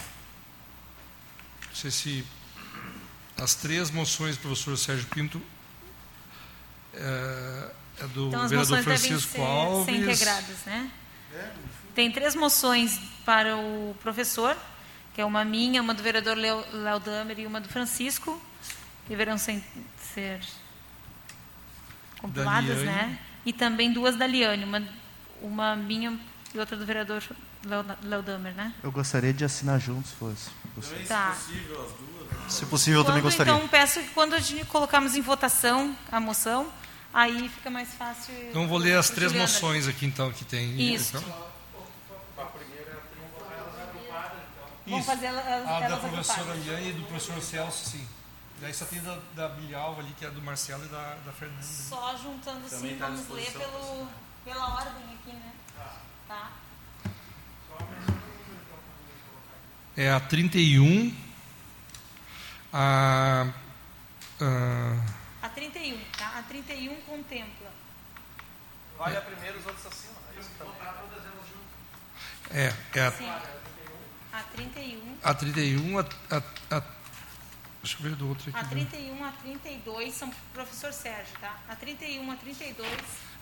Não 1.68 1.74
sei 1.74 1.90
se 1.90 2.24
as 3.36 3.54
três 3.54 3.90
moções 3.90 4.36
do 4.36 4.42
professor 4.42 4.76
Sérgio 4.76 5.06
Pinto 5.08 5.40
é, 6.94 7.70
é 8.00 8.06
do 8.08 8.28
então, 8.28 8.48
vereador 8.48 8.82
Francisco 8.82 9.32
ser, 9.32 9.40
Alves. 9.40 9.84
Ser 9.86 9.92
integradas, 9.92 10.56
né? 10.66 10.90
Tem 11.94 12.10
três 12.10 12.34
moções 12.34 12.98
para 13.24 13.56
o 13.56 13.94
professor, 14.02 14.56
que 15.14 15.20
é 15.20 15.24
uma 15.24 15.44
minha, 15.44 15.82
uma 15.82 15.94
do 15.94 16.02
vereador 16.02 16.36
Léo 16.36 17.00
Damer 17.00 17.38
e 17.40 17.46
uma 17.46 17.60
do 17.60 17.68
Francisco, 17.68 18.40
que 19.04 19.10
deverão 19.10 19.36
ser, 19.36 19.62
ser 20.14 20.40
compiladas, 22.18 22.82
né? 22.82 23.18
E 23.44 23.52
também 23.52 23.92
duas 23.92 24.16
da 24.16 24.26
Liane, 24.26 24.64
uma, 24.64 24.82
uma 25.42 25.76
minha 25.76 26.18
e 26.54 26.58
outra 26.58 26.76
do 26.76 26.86
vereador 26.86 27.22
Léo 28.02 28.22
Damer, 28.22 28.54
né? 28.54 28.74
Eu 28.82 28.90
gostaria 28.90 29.32
de 29.32 29.44
assinar 29.44 29.80
juntos, 29.80 30.10
se 30.10 30.16
fosse 30.16 30.50
possível. 30.74 31.06
Tá. 31.06 31.32
Se 31.32 31.46
possível, 31.46 31.84
as 31.84 31.92
duas. 31.92 32.52
Se 32.52 32.66
possível, 32.66 33.00
eu 33.00 33.04
também 33.04 33.22
gostaria. 33.22 33.52
Então, 33.52 33.68
peço 33.68 34.00
que 34.00 34.08
quando 34.08 34.34
a 34.34 34.40
gente 34.40 34.64
colocarmos 34.66 35.14
em 35.14 35.20
votação 35.20 35.96
a 36.10 36.18
moção, 36.20 36.72
aí 37.12 37.48
fica 37.48 37.70
mais 37.70 37.92
fácil. 37.94 38.34
Então, 38.48 38.66
vou 38.66 38.78
ler 38.78 38.96
as 38.96 39.10
três 39.10 39.32
moções 39.32 39.86
aqui, 39.88 40.06
então, 40.06 40.32
que 40.32 40.44
tem. 40.44 40.94
Isso. 40.94 41.16
Então. 41.16 41.52
Vamos 44.86 45.06
fazer 45.06 45.26
elas, 45.26 45.46
A 45.46 45.80
elas 45.80 45.90
da 45.90 46.08
professora. 46.08 46.54
Liane 46.54 46.90
e 46.90 46.92
do 46.92 47.04
professor 47.04 47.40
Celso, 47.40 47.90
sim. 47.90 48.06
Daí 48.60 48.74
só 48.74 48.84
tem 48.84 49.00
da, 49.00 49.18
da 49.34 49.48
Bilhalva 49.48 50.02
ali, 50.02 50.12
que 50.18 50.24
é 50.24 50.30
do 50.30 50.42
Marcelo 50.42 50.84
e 50.84 50.88
da, 50.88 51.16
da 51.24 51.32
Fernanda. 51.32 51.62
Só 51.62 52.16
juntando 52.16 52.68
Também 52.68 52.90
assim, 52.90 52.98
tá 52.98 53.06
vamos 53.06 53.28
ler 53.28 53.50
pelo, 53.52 54.08
pela 54.44 54.74
ordem 54.74 55.04
aqui, 55.14 55.32
né? 55.32 55.52
Tá. 56.28 56.50
É 59.96 60.10
a 60.10 60.20
31, 60.20 61.14
a, 62.72 63.46
a 64.40 64.44
A 64.44 65.21
31, 65.72 65.98
tá? 66.18 66.38
A 66.38 66.42
31 66.42 66.94
contempla. 67.02 67.70
Vale 68.98 69.16
a 69.16 69.20
primeira, 69.22 69.58
os 69.58 69.66
outros 69.66 69.86
assinam. 69.86 70.14
É 70.36 70.40
isso 70.40 70.50
que 70.50 70.58
tá 70.58 70.64
É, 72.50 72.72
é 72.94 73.00
a, 73.06 73.12
Sim. 73.12 73.28
A 74.32 74.42
31. 74.54 75.16
a 75.22 75.34
31, 75.34 75.98
a, 75.98 76.02
a, 76.02 76.76
a, 76.76 76.82
deixa 77.82 77.98
eu 77.98 78.02
ver 78.02 78.14
do 78.16 78.28
outro 78.28 78.50
A 78.54 78.60
aqui. 78.60 78.70
31 78.70 79.24
a 79.24 79.32
32 79.32 80.14
são 80.14 80.28
pro 80.30 80.38
professor 80.54 80.92
Sérgio, 80.92 81.34
tá? 81.40 81.58
A 81.68 81.76
31 81.76 82.30
a 82.30 82.36
32 82.36 82.90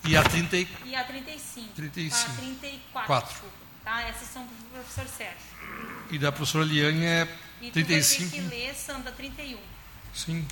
E 0.04 0.16
a 0.16 0.22
30 0.22 0.56
e- 0.56 0.68
e 0.86 0.94
a 0.96 1.04
35. 1.04 1.72
35. 1.74 2.30
A 2.32 2.34
34, 2.36 3.06
Quatro. 3.06 3.30
desculpa. 3.32 3.54
Tá? 3.84 4.02
Essas 4.02 4.28
são 4.28 4.46
pro 4.46 4.56
professor 4.82 5.06
Sérgio. 5.08 5.38
e 6.10 6.18
da 6.18 6.30
professora 6.32 6.64
Liane 6.64 7.04
é 7.04 7.38
E 7.60 7.68
tu 7.70 7.72
35. 7.74 8.30
vai 8.30 8.30
ter 8.30 8.48
que 8.48 8.54
ler 8.66 8.74
Sandra 8.74 9.12
31. 9.12 9.60
Sim. 10.14 10.46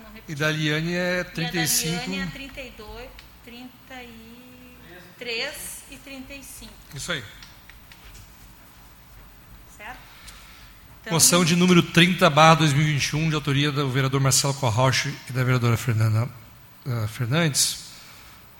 Não 0.00 0.12
repetir. 0.12 0.32
E 0.32 0.34
da 0.34 0.50
Liane 0.50 0.94
é 0.94 1.16
E 1.16 1.20
a 1.20 1.24
da 1.24 1.30
35. 1.30 2.10
Liane 2.10 2.20
é 2.20 2.26
32, 2.26 3.08
33 3.44 5.84
e 5.90 5.96
35. 5.96 6.72
Isso 6.94 7.12
aí. 7.12 7.22
Certo? 9.76 9.98
Então, 11.00 11.12
Moção 11.12 11.44
de 11.44 11.54
número 11.54 11.82
30, 11.82 12.30
barra 12.30 12.54
2021, 12.56 13.28
de 13.28 13.34
autoria 13.34 13.70
do 13.70 13.90
vereador 13.90 14.20
Marcelo 14.20 14.54
Corroche 14.54 15.14
e 15.28 15.32
da 15.32 15.44
vereadora 15.44 15.76
Fernanda 15.76 16.26
eh, 16.86 17.06
Fernandes, 17.08 17.84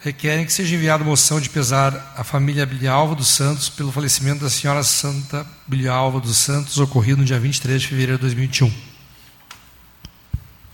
requerem 0.00 0.44
que 0.44 0.52
seja 0.52 0.74
enviada 0.74 1.02
moção 1.02 1.40
de 1.40 1.48
pesar 1.48 2.12
à 2.16 2.22
família 2.22 2.66
Bilialva 2.66 3.14
dos 3.14 3.28
Santos 3.28 3.70
pelo 3.70 3.90
falecimento 3.90 4.44
da 4.44 4.50
senhora 4.50 4.82
Santa 4.82 5.46
Bilialva 5.66 6.20
dos 6.20 6.36
Santos, 6.36 6.78
ocorrido 6.78 7.20
no 7.20 7.24
dia 7.24 7.40
23 7.40 7.80
de 7.80 7.88
fevereiro 7.88 8.18
de 8.18 8.22
2021. 8.22 8.93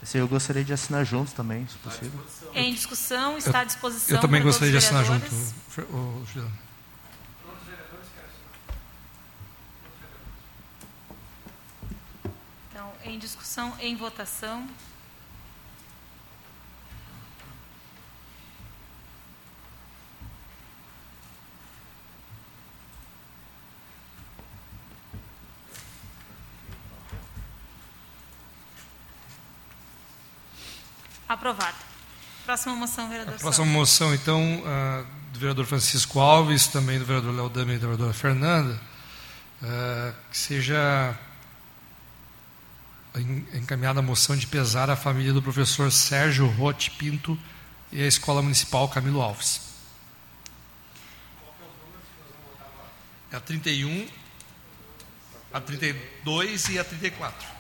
Esse 0.03 0.17
eu 0.19 0.27
gostaria 0.27 0.65
de 0.65 0.73
assinar 0.73 1.05
juntos 1.05 1.33
também, 1.33 1.67
se 1.67 1.77
possível. 1.79 2.25
Em 2.55 2.73
discussão, 2.73 3.37
está 3.37 3.61
à 3.61 3.65
disposição. 3.65 4.17
Eu 4.17 4.21
também 4.21 4.41
para 4.41 4.51
gostaria 4.51 4.79
de 4.79 4.87
todos 4.87 5.01
os 5.01 5.11
assinar 5.11 5.55
junto, 5.75 6.27
Juliano. 6.33 6.59
Então, 12.71 12.93
em 13.05 13.19
discussão, 13.19 13.75
em 13.79 13.95
votação. 13.95 14.67
Aprovado. 31.31 31.77
Próxima 32.45 32.75
moção, 32.75 33.09
vereador 33.09 33.35
A 33.37 33.39
próxima 33.39 33.67
moção, 33.67 34.13
então, 34.13 34.65
do 35.33 35.39
vereador 35.39 35.65
Francisco 35.65 36.19
Alves, 36.19 36.67
também 36.67 36.99
do 36.99 37.05
vereador 37.05 37.33
Léo 37.33 37.49
Dami 37.49 37.75
e 37.75 37.79
da 37.79 37.83
vereadora 37.87 38.13
Fernanda, 38.13 38.81
ah, 39.63 40.13
que 40.29 40.37
seja 40.37 41.17
en- 43.15 43.47
encaminhada 43.55 44.01
a 44.01 44.03
moção 44.03 44.37
de 44.37 44.45
pesar 44.49 44.91
à 44.91 44.97
família 44.97 45.33
do 45.33 45.41
professor 45.41 45.93
Sérgio 45.93 46.49
Rote 46.49 46.91
Pinto 46.91 47.39
e 47.93 48.03
à 48.03 48.07
Escola 48.09 48.43
Municipal 48.43 48.89
Camilo 48.89 49.21
Alves. 49.23 49.61
É 53.31 53.37
a 53.37 53.41
31, 53.41 54.09
a 55.53 55.61
32 55.61 56.69
e 56.71 56.79
a 56.81 56.83
34. 56.83 57.60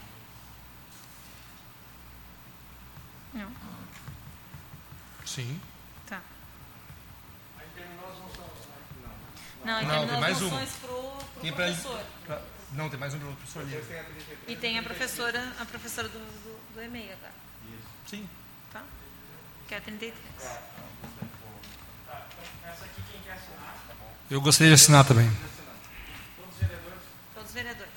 Não. 3.34 3.50
Sim. 5.24 5.60
Tá. 6.06 6.20
Não, 9.64 9.76
aí 9.76 9.86
Não, 9.86 9.90
terminou 9.90 10.06
tem 10.06 10.14
as 10.14 10.20
mais 10.20 10.42
uma. 10.42 10.50
moções 10.50 10.70
pro, 10.80 10.88
pro 11.32 11.40
Tem 11.42 11.52
pra- 11.52 11.64
professor. 11.66 12.00
pra- 12.26 12.42
não, 12.72 12.88
tem 12.90 12.98
mais 12.98 13.14
um 13.14 13.18
do 13.18 13.36
professor 13.36 13.64
Lima. 13.64 13.82
E 14.48 14.56
tem 14.56 14.78
a 14.78 14.82
professora, 14.82 15.52
a 15.60 15.64
professora 15.66 16.08
do, 16.08 16.18
do, 16.18 16.74
do 16.74 16.82
EMEI 16.82 17.12
agora. 17.12 17.32
Sim. 18.06 18.28
Tá? 18.72 18.82
Que 19.68 19.74
é 19.74 19.78
a 19.78 19.80
33. 19.80 20.14
Eu 24.30 24.40
gostaria 24.40 24.74
de 24.74 24.80
assinar 24.80 25.04
também. 25.04 25.28
Todos 27.34 27.48
os 27.48 27.54
vereadores. 27.54 27.90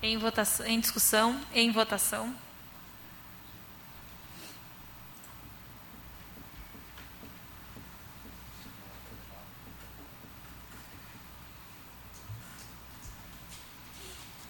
Em 0.00 0.16
votação, 0.16 0.66
em 0.66 0.78
discussão, 0.78 1.40
em 1.52 1.72
votação. 1.72 2.34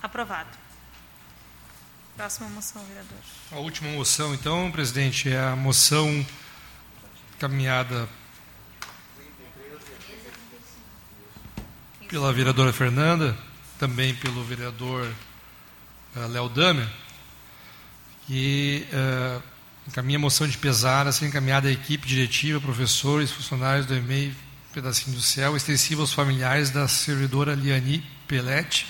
Aprovado. 0.03 0.51
Próxima 2.15 2.49
moção, 2.51 2.85
vereador. 2.85 3.19
A 3.51 3.57
última 3.57 3.91
moção, 3.91 4.35
então, 4.35 4.71
presidente, 4.71 5.31
é 5.31 5.41
a 5.41 5.57
moção 5.57 6.27
caminhada 7.39 8.09
pela 12.09 12.33
vereadora 12.33 12.73
Fernanda, 12.73 13.37
também 13.79 14.15
pelo 14.15 14.43
vereador 14.45 15.11
Léo 16.27 16.49
Damer, 16.49 16.89
que 18.27 18.87
eh, 18.93 19.41
encaminha 19.87 20.19
a 20.19 20.21
moção 20.21 20.47
de 20.47 20.59
pesar 20.59 21.07
a 21.07 21.13
ser 21.13 21.27
encaminhada 21.27 21.69
à 21.69 21.73
equipe 21.73 22.07
diretiva, 22.07 22.61
professores, 22.61 23.31
funcionários 23.31 23.87
do 23.87 23.95
EMEI 23.95 24.35
Pedacinho 24.73 25.17
do 25.17 25.23
Céu, 25.23 25.57
extensiva 25.57 26.03
aos 26.03 26.13
familiares 26.13 26.71
da 26.71 26.87
servidora 26.89 27.55
Liani 27.55 28.01
Pelete, 28.27 28.87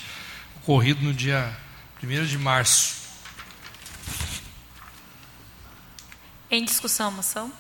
ocorrido 0.57 1.03
no 1.03 1.15
dia 1.15 1.57
1 2.03 2.25
de 2.27 2.37
março. 2.39 2.97
Em 6.51 6.65
discussão, 6.65 7.11
moção. 7.11 7.53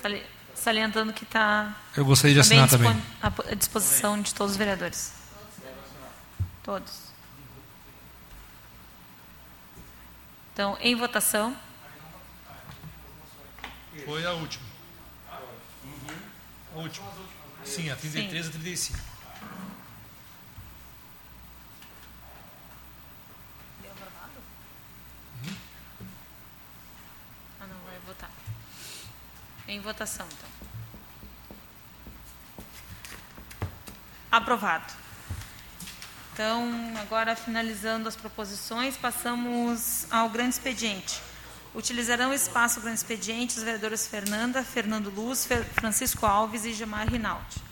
Sali- 0.00 0.22
Salientando 0.54 1.12
que 1.12 1.24
está 1.24 1.74
Eu 1.96 2.04
gostaria 2.06 2.32
de 2.34 2.40
assinar 2.40 2.68
também. 2.68 2.96
à 3.20 3.54
disposição 3.54 4.20
de 4.22 4.32
todos 4.32 4.52
os 4.52 4.56
vereadores. 4.56 5.12
Todos. 6.62 7.03
Então, 10.54 10.78
em 10.80 10.94
votação. 10.94 11.56
Foi 14.04 14.24
a 14.24 14.30
última. 14.30 14.64
A 16.72 16.78
última. 16.78 17.12
Sim, 17.64 17.90
a 17.90 17.96
33 17.96 18.46
e 18.46 18.48
a 18.48 18.52
35. 18.52 18.98
Ah, 27.60 27.66
não, 27.66 27.76
vai 27.84 27.98
votar. 28.06 28.30
Em 29.66 29.80
votação, 29.80 30.26
então. 30.26 30.48
Aprovado. 34.30 35.03
Então, 36.34 36.68
agora 37.00 37.36
finalizando 37.36 38.08
as 38.08 38.16
proposições, 38.16 38.96
passamos 38.96 40.04
ao 40.10 40.28
grande 40.28 40.56
expediente. 40.56 41.22
Utilizarão 41.72 42.30
o 42.30 42.34
espaço 42.34 42.80
grande 42.80 42.96
expediente 42.96 43.56
os 43.56 43.62
vereadores 43.62 44.08
Fernanda, 44.08 44.64
Fernando 44.64 45.10
Luz, 45.10 45.48
Francisco 45.74 46.26
Alves 46.26 46.64
e 46.64 46.72
Gemar 46.72 47.08
Rinaldi. 47.08 47.62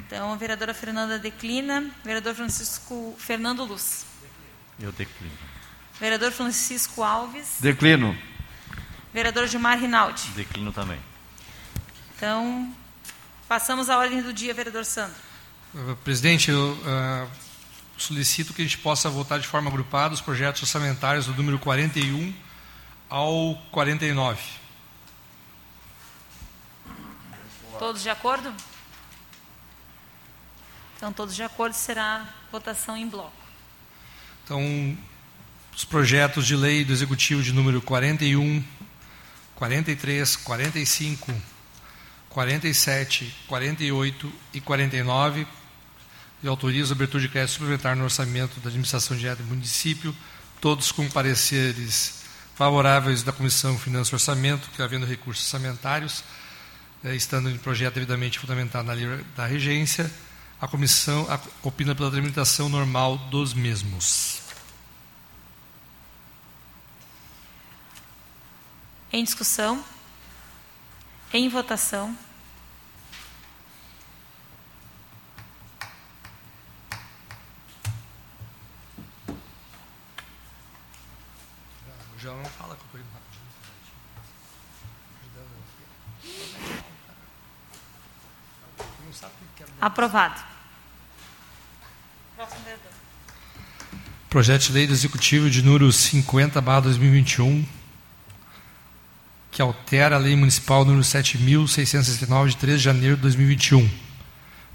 Então, 0.00 0.34
a 0.34 0.36
vereadora 0.36 0.74
Fernanda 0.74 1.18
declina, 1.18 1.90
vereador 2.04 2.34
Francisco 2.34 3.16
Fernando 3.18 3.64
Luz. 3.64 4.04
Eu 4.78 4.92
declino. 4.92 5.32
Vereador 5.98 6.30
Francisco 6.30 7.02
Alves, 7.02 7.56
Declino. 7.58 8.14
vereador 9.14 9.46
Gilmar 9.46 9.78
Rinaldi. 9.80 10.28
Declino 10.32 10.72
também. 10.72 11.00
Então, 12.14 12.70
passamos 13.48 13.88
à 13.88 13.96
ordem 13.96 14.20
do 14.20 14.30
dia, 14.30 14.52
vereador 14.52 14.84
Sandro. 14.84 15.16
Presidente, 16.04 16.50
eu 16.50 16.78
ah, 16.84 17.26
solicito 17.98 18.54
que 18.54 18.62
a 18.62 18.64
gente 18.64 18.78
possa 18.78 19.10
votar 19.10 19.38
de 19.40 19.46
forma 19.46 19.68
agrupada 19.68 20.14
os 20.14 20.20
projetos 20.20 20.62
orçamentários 20.62 21.26
do 21.26 21.34
número 21.34 21.58
41 21.58 22.34
ao 23.08 23.56
49. 23.70 24.40
Todos 27.78 28.02
de 28.02 28.10
acordo? 28.10 28.52
Então, 30.96 31.12
todos 31.12 31.34
de 31.34 31.42
acordo, 31.42 31.74
será 31.74 32.26
votação 32.50 32.96
em 32.96 33.08
bloco. 33.08 33.32
Então, 34.44 34.98
os 35.76 35.84
projetos 35.84 36.46
de 36.46 36.56
lei 36.56 36.84
do 36.84 36.92
Executivo 36.92 37.40
de 37.40 37.52
número 37.52 37.80
41, 37.80 38.64
43, 39.54 40.36
45, 40.36 41.34
47, 42.28 43.34
48 43.46 44.32
e 44.54 44.60
49, 44.60 45.46
e 46.42 46.48
autoriza 46.48 46.92
a 46.92 46.96
abertura 46.96 47.22
de 47.22 47.28
crédito 47.28 47.52
suplementar 47.54 47.96
no 47.96 48.04
orçamento 48.04 48.60
da 48.60 48.68
administração 48.68 49.16
direta 49.16 49.42
do 49.42 49.48
município, 49.48 50.14
todos 50.60 50.92
com 50.92 51.08
pareceres 51.10 52.22
favoráveis 52.54 53.22
da 53.22 53.32
Comissão 53.32 53.78
Finanças 53.78 54.08
e 54.12 54.14
Orçamento, 54.14 54.68
que 54.70 54.82
havendo 54.82 55.06
recursos 55.06 55.44
orçamentários, 55.44 56.22
eh, 57.04 57.14
estando 57.14 57.48
em 57.50 57.56
projeto 57.58 57.94
devidamente 57.94 58.38
fundamentado 58.38 58.86
na 58.86 58.92
lei 58.92 59.06
da 59.36 59.46
regência, 59.46 60.10
a 60.60 60.66
comissão 60.66 61.26
a- 61.30 61.38
opina 61.62 61.94
pela 61.94 62.10
tramitação 62.10 62.68
normal 62.68 63.16
dos 63.30 63.54
mesmos. 63.54 64.40
Em 69.12 69.22
discussão? 69.24 69.82
Em 71.32 71.48
votação? 71.48 72.16
Já 82.18 82.32
não 82.34 82.44
fala 82.44 82.74
que 82.74 82.82
eu 82.82 82.86
estou 82.86 83.00
indo 83.00 83.12
rapidinho. 83.12 83.48
Não 89.04 89.12
sabe 89.78 89.84
o 89.84 89.84
que 89.84 89.84
é. 89.84 89.86
Aprovado. 89.86 90.48
Projeto 94.30 94.66
de 94.66 94.72
Lei 94.72 94.86
do 94.86 94.92
Executivo 94.92 95.48
de 95.48 95.62
número 95.62 95.90
50, 95.90 96.60
2021, 96.60 97.66
que 99.50 99.62
altera 99.62 100.16
a 100.16 100.18
Lei 100.18 100.36
Municipal 100.36 100.84
número 100.84 101.02
7.669, 101.02 102.48
de 102.48 102.56
13 102.56 102.76
de 102.76 102.84
janeiro 102.84 103.16
de 103.16 103.22
2021. 103.22 103.90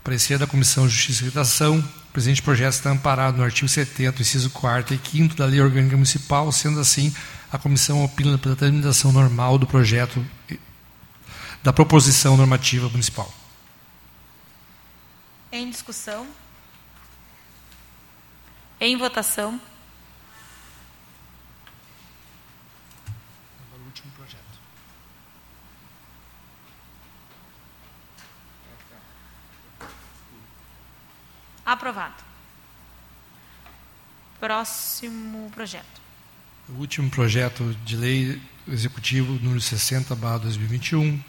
Parecer 0.04 0.40
da 0.40 0.48
Comissão 0.48 0.88
de 0.88 0.94
Justiça 0.94 1.24
e 1.24 1.26
Redação. 1.26 1.80
O 1.80 2.14
presente 2.14 2.42
projeto 2.42 2.74
está 2.74 2.90
amparado 2.90 3.38
no 3.38 3.44
artigo 3.44 3.70
70, 3.70 4.22
inciso 4.22 4.50
4 4.50 4.96
e 4.96 5.00
5 5.00 5.36
da 5.36 5.46
Lei 5.46 5.62
Orgânica 5.62 5.96
Municipal, 5.96 6.52
sendo 6.52 6.80
assim, 6.80 7.14
a 7.52 7.58
comissão 7.58 8.04
opina 8.04 8.38
pela 8.38 8.56
tramitação 8.56 9.12
normal 9.12 9.58
do 9.58 9.68
projeto 9.68 10.26
da 11.64 11.72
proposição 11.72 12.36
normativa 12.36 12.90
municipal. 12.90 13.32
Em 15.54 15.70
discussão? 15.70 16.28
Em 18.80 18.98
votação? 18.98 19.62
Agora 23.68 23.84
o 23.84 23.86
último 23.86 24.12
projeto. 24.14 24.42
Aprovado. 31.64 32.24
Próximo 34.40 35.52
projeto. 35.52 36.02
O 36.68 36.80
último 36.80 37.12
projeto 37.12 37.76
de 37.86 37.96
lei 37.96 38.42
executivo 38.68 39.34
número 39.34 39.62
60, 39.62 40.16
2021, 40.16 41.24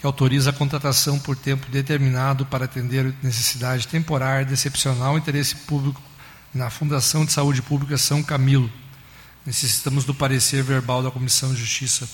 que 0.00 0.06
autoriza 0.06 0.48
a 0.48 0.52
contratação 0.52 1.18
por 1.18 1.36
tempo 1.36 1.70
determinado 1.70 2.46
para 2.46 2.64
atender 2.64 3.14
necessidade 3.22 3.86
temporária 3.86 4.46
de 4.46 4.54
excepcional 4.54 5.18
interesse 5.18 5.54
público 5.54 6.00
na 6.54 6.70
Fundação 6.70 7.26
de 7.26 7.32
Saúde 7.32 7.60
Pública 7.60 7.98
São 7.98 8.22
Camilo. 8.22 8.72
Necessitamos 9.44 10.06
do 10.06 10.14
parecer 10.14 10.62
verbal 10.62 11.02
da 11.02 11.10
Comissão 11.10 11.52
de 11.52 11.60
Justiça. 11.60 12.08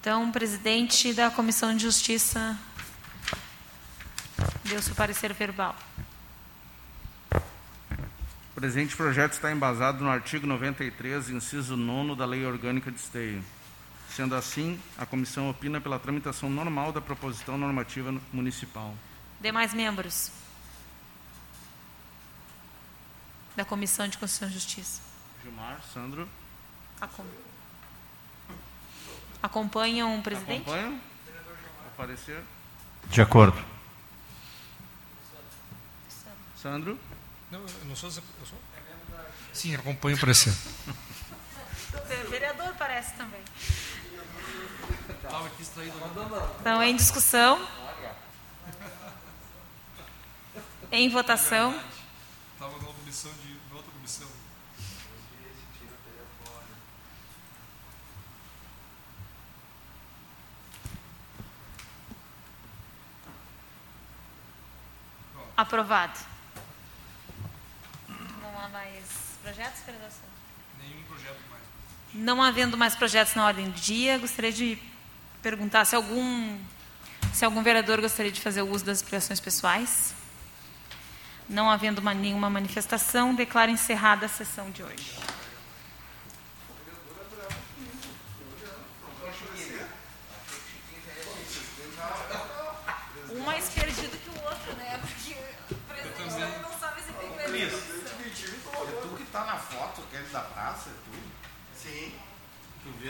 Então, 0.00 0.28
o 0.28 0.32
presidente 0.32 1.12
da 1.12 1.30
Comissão 1.30 1.74
de 1.76 1.84
Justiça 1.84 2.58
deu 4.64 4.82
seu 4.82 4.96
parecer 4.96 5.32
verbal. 5.32 5.76
O 7.30 8.54
presente 8.56 8.96
projeto 8.96 9.34
está 9.34 9.52
embasado 9.52 10.02
no 10.02 10.10
artigo 10.10 10.48
93, 10.48 11.30
inciso 11.30 11.76
9 11.76 12.16
da 12.16 12.26
Lei 12.26 12.44
Orgânica 12.44 12.90
de 12.90 12.98
Esteio. 12.98 13.44
Sendo 14.18 14.34
assim, 14.34 14.80
a 14.98 15.06
comissão 15.06 15.48
opina 15.48 15.80
pela 15.80 15.96
tramitação 15.96 16.50
normal 16.50 16.90
da 16.90 17.00
proposição 17.00 17.56
normativa 17.56 18.12
municipal. 18.32 18.92
Demais 19.40 19.72
membros 19.72 20.32
da 23.54 23.64
Comissão 23.64 24.08
de 24.08 24.18
Constituição 24.18 24.48
e 24.48 24.52
Justiça. 24.52 25.00
Gilmar, 25.44 25.80
Sandro, 25.94 26.28
Acom- 27.00 27.24
Acompanham 29.40 30.18
o 30.18 30.20
presidente? 30.24 30.62
acompanham? 30.62 30.94
O 30.96 31.96
parecer? 31.96 32.42
De 33.10 33.22
acordo. 33.22 33.64
Sandro? 36.60 36.98
Não, 37.52 37.60
eu 37.60 37.84
não 37.84 37.94
sou. 37.94 38.08
Eu 38.08 38.46
sou... 38.46 38.58
Sim, 39.52 39.76
acompanho 39.76 40.16
o 40.16 40.20
parecer. 40.20 40.52
O 41.94 42.30
vereador 42.30 42.74
parece 42.78 43.14
também. 43.14 43.42
Então, 46.60 46.82
em 46.82 46.96
discussão. 46.96 47.66
Em 50.90 51.08
votação. 51.08 51.78
Estava 52.54 52.76
numa 52.78 52.92
comissão 52.92 53.32
de 53.32 53.58
outra 53.74 53.92
comissão. 53.92 54.28
Aprovado. 65.56 66.18
Não 68.08 68.60
há 68.60 68.68
mais 68.68 69.04
projetos, 69.42 69.80
vereador? 69.82 70.10
Santos? 70.10 70.28
Nenhum 70.78 71.02
projeto 71.04 71.40
mais. 71.50 71.64
Não 72.14 72.42
havendo 72.42 72.76
mais 72.76 72.94
projetos 72.94 73.34
na 73.34 73.44
ordem 73.46 73.66
do 73.70 73.78
dia, 73.80 74.18
gostaria 74.18 74.52
de 74.52 74.78
perguntar 75.42 75.84
se 75.84 75.94
algum, 75.94 76.58
se 77.32 77.44
algum 77.44 77.62
vereador 77.62 78.00
gostaria 78.00 78.32
de 78.32 78.40
fazer 78.40 78.62
uso 78.62 78.84
das 78.84 78.98
expressões 78.98 79.40
pessoais. 79.40 80.14
Não 81.48 81.70
havendo 81.70 82.00
uma- 82.00 82.14
nenhuma 82.14 82.50
manifestação, 82.50 83.34
declaro 83.34 83.70
encerrada 83.70 84.26
a 84.26 84.28
sessão 84.28 84.70
de 84.70 84.82
hoje. 84.82 85.12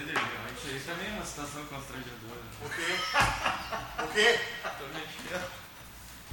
Derli, 0.05 0.55
isso 0.57 0.69
aí 0.69 0.81
também 0.81 1.09
é 1.09 1.13
uma 1.13 1.25
situação 1.25 1.65
constrangedora. 1.67 2.41
O 2.63 2.69
quê? 2.71 2.99
O 4.05 4.09
quê? 4.13 4.41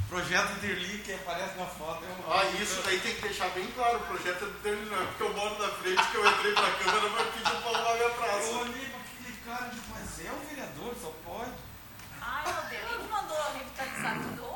Projeto 0.10 0.60
Derli 0.62 1.00
que 1.00 1.14
aparece 1.14 1.58
na 1.58 1.66
foto 1.66 2.06
é 2.06 2.08
um. 2.10 2.32
Ah, 2.32 2.46
isso 2.62 2.82
daí 2.84 3.00
tem 3.00 3.16
que 3.16 3.22
deixar 3.22 3.50
bem 3.50 3.66
claro. 3.72 3.98
O 3.98 4.02
projeto 4.02 4.46
dele 4.62 4.88
não 4.90 5.02
é 5.02 5.06
porque 5.06 5.24
eu 5.24 5.34
moro 5.34 5.60
na 5.60 5.70
frente 5.70 6.12
que 6.12 6.16
eu 6.16 6.28
entrei 6.28 6.54
pra 6.54 6.72
câmera 6.72 7.10
vai 7.10 7.26
pedir 7.32 7.44
pra 7.44 7.72
arrumar 7.72 7.94
minha 7.96 8.10
praça. 8.12 8.52
Ô, 8.52 8.62
amigo, 8.62 8.98
aquele 9.00 9.38
cara. 9.46 9.72
Mas 9.90 10.26
é 10.26 10.32
um 10.32 10.40
vereador, 10.48 10.96
só 11.02 11.12
pode. 11.26 11.52
Ai, 12.22 12.54
meu 12.54 12.70
Deus, 12.70 12.90
quem 12.90 13.00
que 13.00 13.08
mandou 13.12 13.38
revitalizar 13.54 14.20
tudo? 14.22 14.55